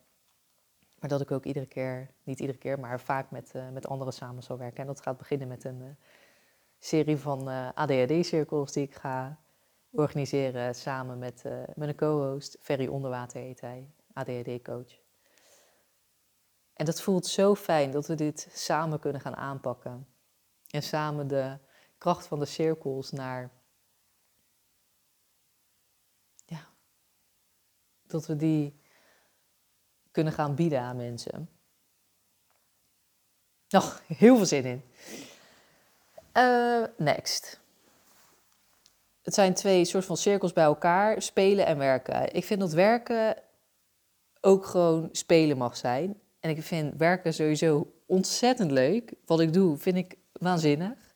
Maar 0.98 1.08
dat 1.08 1.20
ik 1.20 1.30
ook 1.30 1.44
iedere 1.44 1.66
keer, 1.66 2.10
niet 2.24 2.40
iedere 2.40 2.58
keer, 2.58 2.80
maar 2.80 3.00
vaak 3.00 3.30
met, 3.30 3.52
uh, 3.56 3.68
met 3.68 3.86
anderen 3.86 4.12
samen 4.12 4.42
zal 4.42 4.58
werken. 4.58 4.80
En 4.80 4.86
dat 4.86 5.00
gaat 5.00 5.18
beginnen 5.18 5.48
met 5.48 5.64
een 5.64 5.96
serie 6.78 7.16
van 7.16 7.48
ADHD-cirkels 7.74 8.72
die 8.72 8.82
ik 8.82 8.94
ga 8.94 9.38
organiseren 9.90 10.74
samen 10.74 11.18
met, 11.18 11.44
met 11.74 11.88
een 11.88 11.96
co-host. 11.96 12.56
Ferry 12.60 12.86
Onderwater 12.86 13.40
heet 13.40 13.60
hij, 13.60 13.90
ADHD-coach. 14.12 15.00
En 16.74 16.84
dat 16.84 17.00
voelt 17.00 17.26
zo 17.26 17.54
fijn 17.54 17.90
dat 17.90 18.06
we 18.06 18.14
dit 18.14 18.48
samen 18.52 18.98
kunnen 18.98 19.20
gaan 19.20 19.36
aanpakken. 19.36 20.11
En 20.72 20.82
samen 20.82 21.28
de 21.28 21.58
kracht 21.98 22.26
van 22.26 22.38
de 22.38 22.44
cirkels 22.44 23.10
naar. 23.10 23.50
Ja, 26.44 26.68
dat 28.06 28.26
we 28.26 28.36
die 28.36 28.80
kunnen 30.10 30.32
gaan 30.32 30.54
bieden 30.54 30.80
aan 30.80 30.96
mensen. 30.96 31.50
Nog 33.68 34.02
heel 34.06 34.36
veel 34.36 34.46
zin 34.46 34.64
in. 34.64 34.82
Uh, 36.36 36.84
next. 36.96 37.60
Het 39.22 39.34
zijn 39.34 39.54
twee 39.54 39.84
soort 39.84 40.04
van 40.04 40.16
cirkels 40.16 40.52
bij 40.52 40.64
elkaar, 40.64 41.22
spelen 41.22 41.66
en 41.66 41.78
werken. 41.78 42.34
Ik 42.34 42.44
vind 42.44 42.60
dat 42.60 42.72
werken 42.72 43.42
ook 44.40 44.66
gewoon 44.66 45.08
spelen 45.12 45.56
mag 45.56 45.76
zijn. 45.76 46.20
En 46.40 46.50
ik 46.50 46.62
vind 46.62 46.94
werken 46.96 47.34
sowieso 47.34 47.92
ontzettend 48.06 48.70
leuk. 48.70 49.14
Wat 49.26 49.40
ik 49.40 49.52
doe, 49.52 49.78
vind 49.78 49.96
ik 49.96 50.20
waanzinnig. 50.42 51.14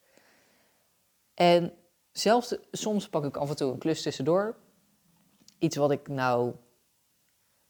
En 1.34 1.72
zelfs 2.12 2.56
soms 2.70 3.08
pak 3.08 3.24
ik 3.24 3.36
af 3.36 3.48
en 3.48 3.56
toe 3.56 3.72
een 3.72 3.78
klus 3.78 4.02
tussendoor. 4.02 4.56
iets 5.58 5.76
wat 5.76 5.90
ik 5.90 6.08
nou 6.08 6.54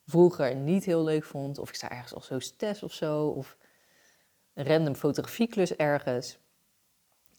vroeger 0.04 0.56
niet 0.56 0.84
heel 0.84 1.04
leuk 1.04 1.24
vond, 1.24 1.58
of 1.58 1.68
ik 1.68 1.74
sta 1.74 1.90
ergens 1.90 2.14
als 2.14 2.28
hostess 2.28 2.82
of 2.82 2.92
zo, 2.92 3.28
of 3.28 3.56
een 4.54 4.66
random 4.66 4.94
fotografieklus 4.94 5.76
ergens. 5.76 6.38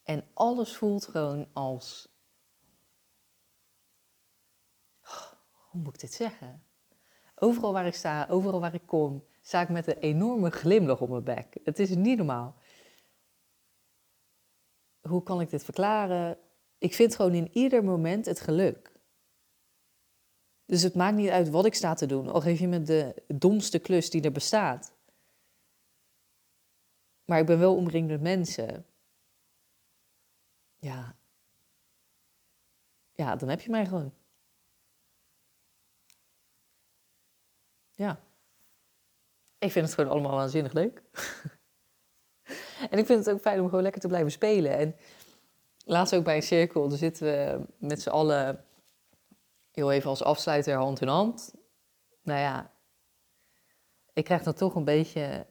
En 0.04 0.24
alles 0.34 0.76
voelt 0.76 1.08
gewoon 1.08 1.48
als. 1.54 2.16
Hoe 5.70 5.82
moet 5.82 5.94
ik 5.94 6.00
dit 6.00 6.14
zeggen? 6.14 6.64
Overal 7.36 7.74
waar 7.74 7.86
ik 7.86 7.96
sta, 7.96 8.28
overal 8.30 8.60
waar 8.60 8.74
ik 8.74 8.86
kom, 8.86 9.24
sta 9.42 9.62
ik 9.62 9.70
met 9.70 9.88
een 9.88 9.98
enorme 9.98 10.50
glimlach 10.50 11.02
op 11.02 11.10
mijn 11.10 11.24
bek. 11.24 11.58
Het 11.64 11.80
is 11.80 11.90
niet 11.90 12.18
normaal. 12.18 12.56
Hoe 15.08 15.24
kan 15.24 15.42
ik 15.42 15.50
dit 15.50 15.64
verklaren? 15.64 16.38
Ik 16.78 16.94
vind 16.94 17.16
gewoon 17.16 17.34
in 17.34 17.50
ieder 17.52 17.84
moment 17.84 18.26
het 18.26 18.40
geluk. 18.40 18.92
Dus 20.66 20.82
het 20.82 20.96
maakt 20.96 21.16
niet 21.16 21.30
uit 21.30 21.50
wat 21.50 21.66
ik 21.66 21.74
sta 21.74 21.94
te 21.94 22.06
doen, 22.06 22.30
al 22.30 22.42
geef 22.42 22.60
je 22.60 22.68
me 22.68 22.82
de 22.82 23.24
domste 23.28 23.80
klus 23.80 24.10
die 24.10 24.22
er 24.22 24.32
bestaat. 24.32 24.96
Maar 27.26 27.40
ik 27.40 27.46
ben 27.46 27.60
wel 27.60 27.76
omringd 27.76 28.10
met 28.10 28.22
mensen. 28.22 28.86
Ja. 30.76 31.16
Ja, 33.14 33.36
dan 33.36 33.50
heb 33.50 33.62
je 33.62 33.70
mij 33.70 33.86
gewoon. 33.86 34.14
Ja. 37.92 38.20
Ik 39.58 39.72
vind 39.72 39.86
het 39.86 39.94
gewoon 39.94 40.12
allemaal 40.12 40.36
waanzinnig 40.36 40.74
leuk. 40.74 41.02
en 42.90 42.98
ik 42.98 43.06
vind 43.06 43.26
het 43.26 43.34
ook 43.34 43.42
fijn 43.42 43.62
om 43.62 43.70
gewoon 43.70 43.84
lekker 43.84 44.02
te 44.02 44.08
blijven 44.08 44.32
spelen. 44.32 44.78
En 44.78 44.96
laatst 45.86 46.16
ook 46.16 46.24
bij 46.24 46.36
een 46.36 46.44
cirkel, 46.44 46.88
daar 46.88 46.98
zitten 46.98 47.28
we 47.28 47.60
met 47.78 48.02
z'n 48.02 48.10
allen 48.10 48.64
heel 49.72 49.92
even 49.92 50.10
als 50.10 50.24
afsluiter 50.24 50.76
hand 50.76 51.02
in 51.02 51.08
hand. 51.08 51.54
Nou 52.24 52.40
ja, 52.40 52.72
ik 54.14 54.24
krijg 54.24 54.44
dan 54.44 54.54
toch 54.54 54.76
een 54.76 54.84
beetje. 54.84 55.46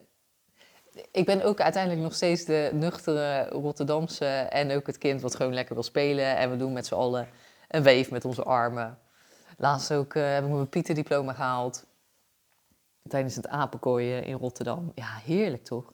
Ik 1.11 1.25
ben 1.25 1.43
ook 1.43 1.61
uiteindelijk 1.61 2.03
nog 2.03 2.13
steeds 2.13 2.45
de 2.45 2.69
nuchtere 2.73 3.47
Rotterdamse 3.49 4.25
en 4.25 4.71
ook 4.71 4.87
het 4.87 4.97
kind 4.97 5.21
wat 5.21 5.35
gewoon 5.35 5.53
lekker 5.53 5.73
wil 5.73 5.83
spelen. 5.83 6.37
En 6.37 6.51
we 6.51 6.57
doen 6.57 6.73
met 6.73 6.85
z'n 6.85 6.93
allen 6.93 7.27
een 7.67 7.83
weef 7.83 8.11
met 8.11 8.25
onze 8.25 8.43
armen. 8.43 8.99
Laatst 9.57 9.93
ook 9.93 10.13
uh, 10.13 10.33
heb 10.33 10.43
ik 10.43 10.49
mijn 10.49 10.69
Pieter-diploma 10.69 11.33
gehaald. 11.33 11.85
Tijdens 13.07 13.35
het 13.35 13.47
apenkooien 13.47 14.23
in 14.23 14.37
Rotterdam. 14.37 14.91
Ja, 14.95 15.19
heerlijk 15.23 15.63
toch? 15.63 15.93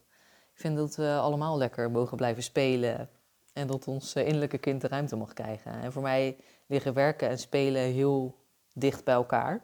Ik 0.53 0.59
vind 0.59 0.77
dat 0.77 0.95
we 0.95 1.17
allemaal 1.17 1.57
lekker 1.57 1.91
mogen 1.91 2.17
blijven 2.17 2.43
spelen. 2.43 3.09
En 3.53 3.67
dat 3.67 3.87
ons 3.87 4.15
eh, 4.15 4.25
innerlijke 4.25 4.57
kind 4.57 4.81
de 4.81 4.87
ruimte 4.87 5.15
mag 5.15 5.33
krijgen. 5.33 5.71
En 5.71 5.91
voor 5.91 6.01
mij 6.01 6.37
liggen 6.67 6.93
werken 6.93 7.29
en 7.29 7.39
spelen 7.39 7.81
heel 7.81 8.35
dicht 8.73 9.03
bij 9.03 9.13
elkaar. 9.13 9.61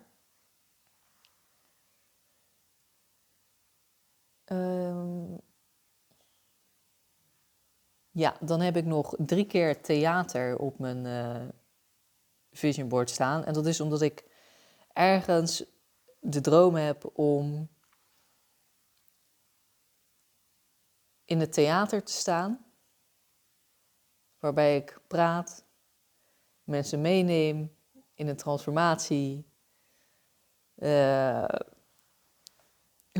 Um, 4.46 5.40
ja, 8.12 8.38
dan 8.40 8.62
heb 8.62 8.76
ik 8.76 8.86
nog 8.86 9.16
drie 9.18 9.46
keer 9.46 9.82
theater 9.82 10.58
op 10.58 10.80
mijn 10.80 11.06
uh, 11.06 11.48
vision 12.52 12.88
board 12.88 13.10
staan. 13.10 13.46
En 13.46 13.54
dat 13.54 13.66
is 13.66 13.82
omdat 13.82 14.02
ik 14.02 14.24
ergens 14.94 15.64
de 16.20 16.42
droom 16.42 16.76
heb 16.76 17.18
om 17.18 17.70
in 21.30 21.40
het 21.40 21.54
theater 21.54 22.04
te 22.04 22.12
staan 22.12 22.66
waarbij 24.40 24.76
ik 24.76 25.00
praat, 25.08 25.66
mensen 26.64 27.02
meeneem 27.02 27.76
in 28.14 28.28
een 28.28 28.36
transformatie. 28.36 29.46
Uh, 30.76 31.46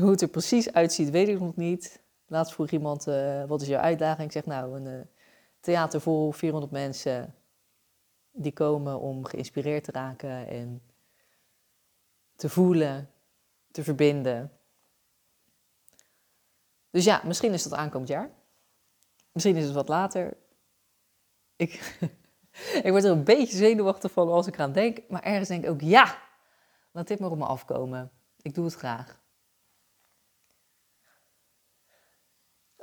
hoe 0.00 0.10
het 0.10 0.20
er 0.20 0.28
precies 0.28 0.72
uitziet, 0.72 1.10
weet 1.10 1.28
ik 1.28 1.40
nog 1.40 1.56
niet. 1.56 2.02
Laatst 2.26 2.52
vroeg 2.52 2.70
iemand, 2.70 3.06
uh, 3.06 3.44
wat 3.44 3.62
is 3.62 3.68
jouw 3.68 3.80
uitdaging? 3.80 4.26
Ik 4.26 4.32
zeg, 4.32 4.46
nou, 4.46 4.76
een 4.76 4.86
uh, 4.86 5.00
theater 5.60 6.00
vol 6.00 6.32
400 6.32 6.72
mensen 6.72 7.34
die 8.32 8.52
komen 8.52 9.00
om 9.00 9.24
geïnspireerd 9.24 9.84
te 9.84 9.92
raken 9.92 10.46
en 10.46 10.82
te 12.36 12.48
voelen, 12.48 13.10
te 13.70 13.84
verbinden. 13.84 14.59
Dus 16.90 17.04
ja, 17.04 17.22
misschien 17.24 17.52
is 17.52 17.62
dat 17.62 17.72
aankomend 17.72 18.08
jaar. 18.08 18.30
Misschien 19.32 19.56
is 19.56 19.64
het 19.64 19.74
wat 19.74 19.88
later. 19.88 20.36
Ik, 21.56 21.98
ik 22.86 22.90
word 22.90 23.04
er 23.04 23.10
een 23.10 23.24
beetje 23.24 23.56
zenuwachtig 23.56 24.12
van 24.12 24.28
als 24.28 24.46
ik 24.46 24.54
eraan 24.54 24.72
denk. 24.72 25.08
Maar 25.08 25.22
ergens 25.22 25.48
denk 25.48 25.64
ik 25.64 25.70
ook, 25.70 25.80
ja, 25.80 26.18
laat 26.92 27.08
dit 27.08 27.18
maar 27.20 27.30
op 27.30 27.38
me 27.38 27.44
afkomen. 27.44 28.10
Ik 28.42 28.54
doe 28.54 28.64
het 28.64 28.74
graag. 28.74 29.18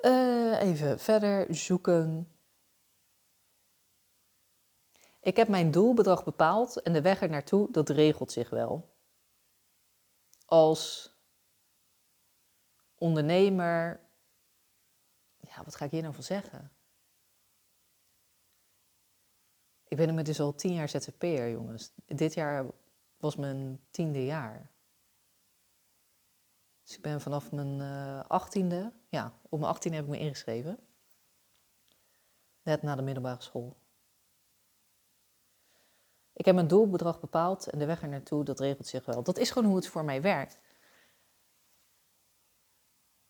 Uh, 0.02 0.62
even 0.62 1.00
verder 1.00 1.56
zoeken. 1.56 2.32
Ik 5.22 5.36
heb 5.36 5.48
mijn 5.48 5.72
doelbedrag 5.72 6.24
bepaald 6.24 6.82
en 6.82 6.94
de 6.94 7.02
weg 7.02 7.22
er 7.22 7.30
naartoe, 7.30 7.72
dat 7.72 7.90
regelt 7.90 8.32
zich 8.32 8.50
wel. 8.50 8.96
Als 10.46 11.12
ondernemer, 12.98 14.00
ja, 15.38 15.64
wat 15.64 15.76
ga 15.76 15.86
ik 15.86 15.92
hier 15.92 16.02
nou 16.02 16.14
van 16.14 16.24
zeggen? 16.24 16.72
Ik 19.88 19.98
ben 19.98 20.24
dus 20.24 20.40
al 20.40 20.56
tien 20.56 20.74
jaar 20.74 20.90
ZZP'er, 20.90 21.50
jongens. 21.52 21.92
Dit 22.06 22.34
jaar 22.34 22.66
was 23.18 23.36
mijn 23.36 23.80
tiende 23.90 24.26
jaar. 24.26 24.72
Dus 26.84 26.96
ik 26.96 27.02
ben 27.02 27.22
vanaf 27.22 27.52
mijn 27.52 27.80
uh, 27.80 28.24
achttiende, 28.28 28.94
ja, 29.10 29.34
op 29.50 29.60
mijn 29.60 29.72
achttiende 29.72 29.98
heb 29.98 30.06
ik 30.06 30.12
me 30.12 30.20
ingeschreven. 30.20 30.80
Net 32.62 32.82
na 32.82 32.96
de 32.96 33.02
middelbare 33.02 33.42
school. 33.42 33.76
Ik 36.34 36.46
heb 36.46 36.56
mijn 36.56 36.68
doelbedrag 36.68 37.20
bepaald 37.20 37.68
en 37.68 37.80
de 37.80 37.86
weg 37.86 38.02
er 38.02 38.08
naartoe, 38.08 38.44
dat 38.44 38.60
regelt 38.60 38.88
zich 38.88 39.06
wel. 39.06 39.24
Dat 39.24 39.38
is 39.38 39.52
gewoon 39.52 39.68
hoe 39.68 39.78
het 39.78 39.88
voor 39.88 40.06
mij 40.06 40.22
werkt. 40.22 40.60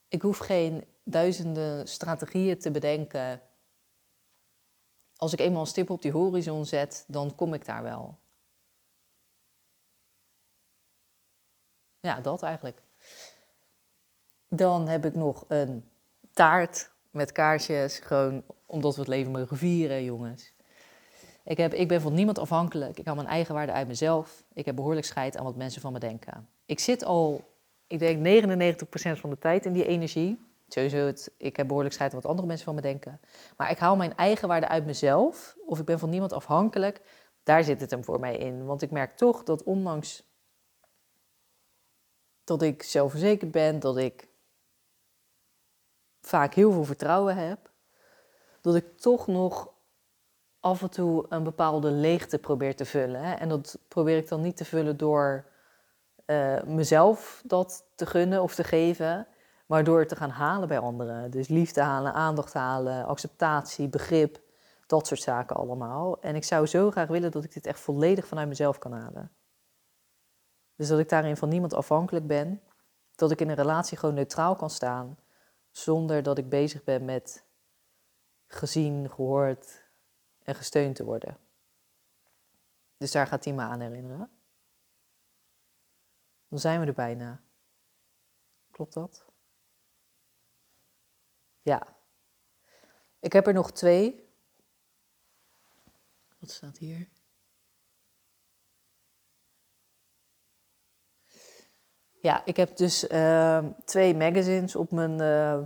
Ik 0.07 0.21
hoef 0.21 0.37
geen 0.37 0.83
duizenden 1.03 1.87
strategieën 1.87 2.59
te 2.59 2.71
bedenken 2.71 3.41
als 5.17 5.33
ik 5.33 5.39
eenmaal 5.39 5.61
een 5.61 5.67
stip 5.67 5.89
op 5.89 6.01
die 6.01 6.11
horizon 6.11 6.65
zet, 6.65 7.05
dan 7.07 7.35
kom 7.35 7.53
ik 7.53 7.65
daar 7.65 7.83
wel. 7.83 8.17
Ja, 11.99 12.21
dat 12.21 12.43
eigenlijk. 12.43 12.81
Dan 14.47 14.87
heb 14.87 15.05
ik 15.05 15.15
nog 15.15 15.45
een 15.47 15.89
taart 16.33 16.91
met 17.11 17.31
kaarsjes, 17.31 17.99
gewoon 17.99 18.43
omdat 18.65 18.93
we 18.95 18.99
het 18.99 19.09
leven 19.09 19.31
mogen 19.31 19.57
vieren, 19.57 20.03
jongens. 20.03 20.53
Ik, 21.43 21.57
heb, 21.57 21.73
ik 21.73 21.87
ben 21.87 22.01
van 22.01 22.13
niemand 22.13 22.39
afhankelijk. 22.39 22.99
Ik 22.99 23.05
hou 23.05 23.17
mijn 23.17 23.29
eigen 23.29 23.53
waarde 23.53 23.71
uit 23.71 23.87
mezelf. 23.87 24.43
Ik 24.53 24.65
heb 24.65 24.75
behoorlijk 24.75 25.05
scheid 25.05 25.37
aan 25.37 25.43
wat 25.43 25.55
mensen 25.55 25.81
van 25.81 25.93
me 25.93 25.99
denken. 25.99 26.49
Ik 26.65 26.79
zit 26.79 27.03
al, 27.03 27.56
ik 27.87 27.99
denk 27.99 28.43
99% 28.43 29.19
van 29.19 29.29
de 29.29 29.37
tijd 29.37 29.65
in 29.65 29.73
die 29.73 29.85
energie. 29.85 30.45
Sowieso, 30.67 30.97
het, 30.97 31.31
ik 31.37 31.55
heb 31.55 31.67
behoorlijk 31.67 31.93
scheid 31.93 32.13
aan 32.13 32.19
wat 32.19 32.29
andere 32.29 32.47
mensen 32.47 32.65
van 32.65 32.75
me 32.75 32.81
denken. 32.81 33.19
Maar 33.57 33.71
ik 33.71 33.77
haal 33.77 33.95
mijn 33.95 34.15
eigen 34.15 34.47
waarde 34.47 34.67
uit 34.67 34.85
mezelf. 34.85 35.57
Of 35.65 35.79
ik 35.79 35.85
ben 35.85 35.99
van 35.99 36.09
niemand 36.09 36.33
afhankelijk. 36.33 37.01
Daar 37.43 37.63
zit 37.63 37.81
het 37.81 37.91
hem 37.91 38.03
voor 38.03 38.19
mij 38.19 38.37
in. 38.37 38.65
Want 38.65 38.81
ik 38.81 38.91
merk 38.91 39.17
toch 39.17 39.43
dat 39.43 39.63
ondanks 39.63 40.27
dat 42.43 42.61
ik 42.61 42.83
zelfverzekerd 42.83 43.51
ben, 43.51 43.79
dat 43.79 43.97
ik 43.97 44.27
vaak 46.21 46.53
heel 46.53 46.71
veel 46.71 46.83
vertrouwen 46.83 47.35
heb, 47.35 47.71
dat 48.61 48.75
ik 48.75 48.97
toch 48.97 49.27
nog 49.27 49.73
af 50.59 50.81
en 50.81 50.89
toe 50.89 51.25
een 51.29 51.43
bepaalde 51.43 51.91
leegte 51.91 52.37
probeer 52.37 52.75
te 52.75 52.85
vullen. 52.85 53.39
En 53.39 53.49
dat 53.49 53.79
probeer 53.87 54.17
ik 54.17 54.27
dan 54.27 54.41
niet 54.41 54.57
te 54.57 54.65
vullen 54.65 54.97
door 54.97 55.45
uh, 56.27 56.63
mezelf 56.63 57.41
dat 57.45 57.85
te 57.95 58.05
gunnen 58.05 58.41
of 58.41 58.55
te 58.55 58.63
geven, 58.63 59.27
maar 59.65 59.83
door 59.83 59.99
het 59.99 60.09
te 60.09 60.15
gaan 60.15 60.29
halen 60.29 60.67
bij 60.67 60.79
anderen. 60.79 61.31
Dus 61.31 61.47
liefde 61.47 61.81
halen, 61.81 62.13
aandacht 62.13 62.53
halen, 62.53 63.05
acceptatie, 63.05 63.87
begrip, 63.87 64.41
dat 64.87 65.07
soort 65.07 65.21
zaken 65.21 65.55
allemaal. 65.55 66.21
En 66.21 66.35
ik 66.35 66.43
zou 66.43 66.65
zo 66.65 66.91
graag 66.91 67.07
willen 67.07 67.31
dat 67.31 67.43
ik 67.43 67.53
dit 67.53 67.65
echt 67.65 67.79
volledig 67.79 68.27
vanuit 68.27 68.47
mezelf 68.47 68.77
kan 68.77 68.91
halen. 68.91 69.31
Dus 70.75 70.87
dat 70.87 70.99
ik 70.99 71.09
daarin 71.09 71.37
van 71.37 71.49
niemand 71.49 71.73
afhankelijk 71.73 72.27
ben. 72.27 72.61
Dat 73.15 73.31
ik 73.31 73.41
in 73.41 73.49
een 73.49 73.55
relatie 73.55 73.97
gewoon 73.97 74.15
neutraal 74.15 74.55
kan 74.55 74.69
staan. 74.69 75.17
Zonder 75.71 76.23
dat 76.23 76.37
ik 76.37 76.49
bezig 76.49 76.83
ben 76.83 77.05
met 77.05 77.45
gezien, 78.47 79.09
gehoord 79.09 79.83
en 80.43 80.55
gesteund 80.55 80.95
te 80.95 81.03
worden. 81.03 81.37
Dus 82.97 83.11
daar 83.11 83.27
gaat 83.27 83.43
hij 83.43 83.53
me 83.53 83.61
aan 83.61 83.79
herinneren. 83.79 84.36
Dan 86.47 86.59
zijn 86.59 86.79
we 86.79 86.85
er 86.85 86.93
bijna. 86.93 87.41
Klopt 88.71 88.93
dat? 88.93 89.25
Ja. 91.61 91.95
Ik 93.19 93.33
heb 93.33 93.47
er 93.47 93.53
nog 93.53 93.71
twee. 93.71 94.29
Wat 96.39 96.51
staat 96.51 96.77
hier? 96.77 97.07
Ja, 102.21 102.45
ik 102.45 102.57
heb 102.57 102.77
dus 102.77 103.09
uh, 103.09 103.65
twee 103.85 104.15
magazines 104.15 104.75
op 104.75 104.91
mijn 104.91 105.21
uh, 105.21 105.65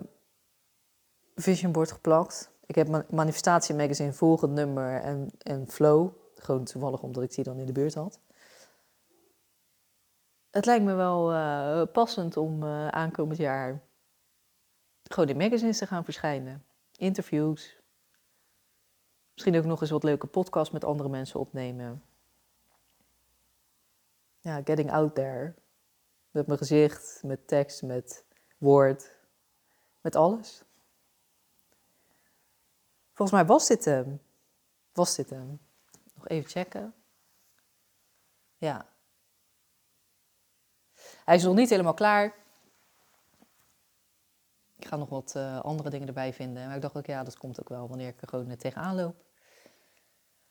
vision 1.36 1.72
board 1.72 1.92
geplakt. 1.92 2.52
Ik 2.66 2.76
heb 2.76 2.88
mijn 2.88 3.06
manifestatie 3.10 3.76
magazine 3.76 4.14
volgend 4.14 4.52
nummer 4.52 5.02
en, 5.02 5.32
en 5.38 5.68
flow. 5.68 6.10
Gewoon 6.36 6.64
toevallig 6.64 7.02
omdat 7.02 7.24
ik 7.24 7.34
die 7.34 7.44
dan 7.44 7.60
in 7.60 7.66
de 7.66 7.72
buurt 7.72 7.94
had. 7.94 8.20
Het 10.52 10.66
lijkt 10.66 10.86
me 10.86 10.94
wel 10.94 11.34
uh, 11.34 11.84
passend 11.92 12.38
om 12.38 12.64
aankomend 12.90 13.38
jaar 13.38 13.82
gewoon 15.14 15.30
in 15.30 15.38
magazines 15.38 15.78
te 15.78 15.88
gaan 15.88 16.04
verschijnen. 16.04 16.66
Interviews. 16.98 17.80
Misschien 19.34 19.58
ook 19.58 19.66
nog 19.66 19.82
eens 19.82 19.90
wat 19.90 20.04
leuke 20.04 20.28
podcasts 20.28 20.74
met 20.74 20.84
andere 20.84 21.10
mensen 21.10 21.40
opnemen. 21.40 22.04
Ja, 24.40 24.62
getting 24.64 24.92
out 24.92 25.16
there. 25.16 25.54
Met 26.32 26.48
mijn 26.48 26.60
gezicht, 26.60 27.24
met 27.24 27.48
tekst, 27.48 27.84
met 27.84 28.26
woord, 28.58 29.18
met 30.02 30.16
alles. 30.16 30.64
Volgens 33.14 33.40
mij 33.40 33.48
was 33.48 33.68
dit 33.68 33.86
hem. 33.86 34.22
Was 34.94 35.16
dit 35.16 35.30
hem. 35.30 35.60
Nog 36.14 36.28
even 36.28 36.50
checken. 36.50 36.94
Ja. 38.58 38.91
Hij 41.26 41.36
is 41.36 41.44
nog 41.44 41.56
niet 41.56 41.70
helemaal 41.70 41.94
klaar. 41.94 42.36
Ik 44.76 44.88
ga 44.88 44.96
nog 44.96 45.10
wat 45.10 45.34
uh, 45.38 45.60
andere 45.60 45.90
dingen 45.90 46.08
erbij 46.08 46.34
vinden. 46.34 46.66
Maar 46.66 46.76
ik 46.76 46.82
dacht 46.82 46.98
ook, 46.98 47.06
ja, 47.06 47.24
dat 47.24 47.38
komt 47.38 47.60
ook 47.60 47.70
wel 47.70 47.88
wanneer 47.88 48.08
ik 48.08 48.22
er 48.22 48.28
gewoon 48.28 48.48
net 48.48 48.60
tegenaan 48.60 48.96
loop. 48.96 49.16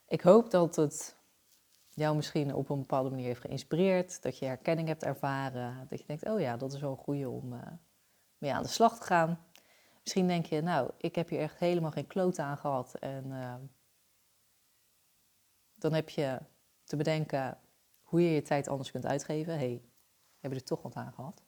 Ik 0.08 0.20
hoop 0.20 0.50
dat 0.50 0.76
het 0.76 1.16
jou 1.90 2.16
misschien 2.16 2.54
op 2.54 2.68
een 2.68 2.78
bepaalde 2.78 3.10
manier 3.10 3.26
heeft 3.26 3.40
geïnspireerd. 3.40 4.22
Dat 4.22 4.38
je 4.38 4.46
herkenning 4.46 4.88
hebt 4.88 5.02
ervaren. 5.02 5.86
Dat 5.88 5.98
je 5.98 6.06
denkt, 6.06 6.28
oh 6.28 6.40
ja, 6.40 6.56
dat 6.56 6.72
is 6.72 6.80
wel 6.80 6.90
een 6.90 6.96
goede 6.96 7.28
om 7.28 7.52
uh, 7.52 7.60
mee 8.38 8.54
aan 8.54 8.62
de 8.62 8.68
slag 8.68 8.98
te 8.98 9.04
gaan. 9.04 9.44
Misschien 10.02 10.26
denk 10.26 10.46
je, 10.46 10.60
nou, 10.60 10.90
ik 10.98 11.14
heb 11.14 11.28
hier 11.28 11.40
echt 11.40 11.58
helemaal 11.58 11.90
geen 11.90 12.06
kloot 12.06 12.38
aan 12.38 12.56
gehad. 12.56 12.94
En 12.94 13.32
dan 15.74 15.92
heb 15.92 16.08
je 16.08 16.38
te 16.84 16.96
bedenken 16.96 17.58
hoe 18.02 18.22
je 18.22 18.30
je 18.30 18.42
tijd 18.42 18.68
anders 18.68 18.90
kunt 18.90 19.06
uitgeven. 19.06 19.58
Hey, 19.58 19.89
heb 20.40 20.50
je 20.50 20.56
er 20.56 20.64
toch 20.64 20.82
wat 20.82 20.94
aan 20.94 21.12
gehad? 21.12 21.42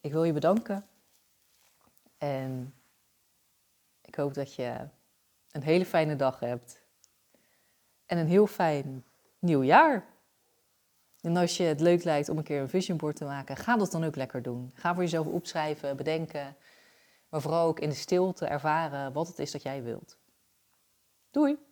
Ik 0.00 0.12
wil 0.12 0.24
je 0.24 0.32
bedanken. 0.32 0.86
En 2.18 2.74
ik 4.00 4.14
hoop 4.14 4.34
dat 4.34 4.54
je 4.54 4.88
een 5.50 5.62
hele 5.62 5.86
fijne 5.86 6.16
dag 6.16 6.40
hebt. 6.40 6.82
En 8.06 8.18
een 8.18 8.28
heel 8.28 8.46
fijn 8.46 9.04
nieuw 9.38 9.62
jaar. 9.62 10.06
En 11.20 11.36
als 11.36 11.56
je 11.56 11.62
het 11.62 11.80
leuk 11.80 12.04
lijkt 12.04 12.28
om 12.28 12.38
een 12.38 12.44
keer 12.44 12.60
een 12.60 12.68
vision 12.68 12.96
board 12.96 13.16
te 13.16 13.24
maken, 13.24 13.56
ga 13.56 13.76
dat 13.76 13.90
dan 13.90 14.04
ook 14.04 14.16
lekker 14.16 14.42
doen. 14.42 14.70
Ga 14.74 14.94
voor 14.94 15.02
jezelf 15.02 15.26
opschrijven, 15.26 15.96
bedenken. 15.96 16.56
Maar 17.28 17.40
vooral 17.40 17.66
ook 17.66 17.80
in 17.80 17.88
de 17.88 17.94
stilte 17.94 18.46
ervaren 18.46 19.12
wat 19.12 19.28
het 19.28 19.38
is 19.38 19.50
dat 19.50 19.62
jij 19.62 19.82
wilt. 19.82 20.18
Doei! 21.30 21.67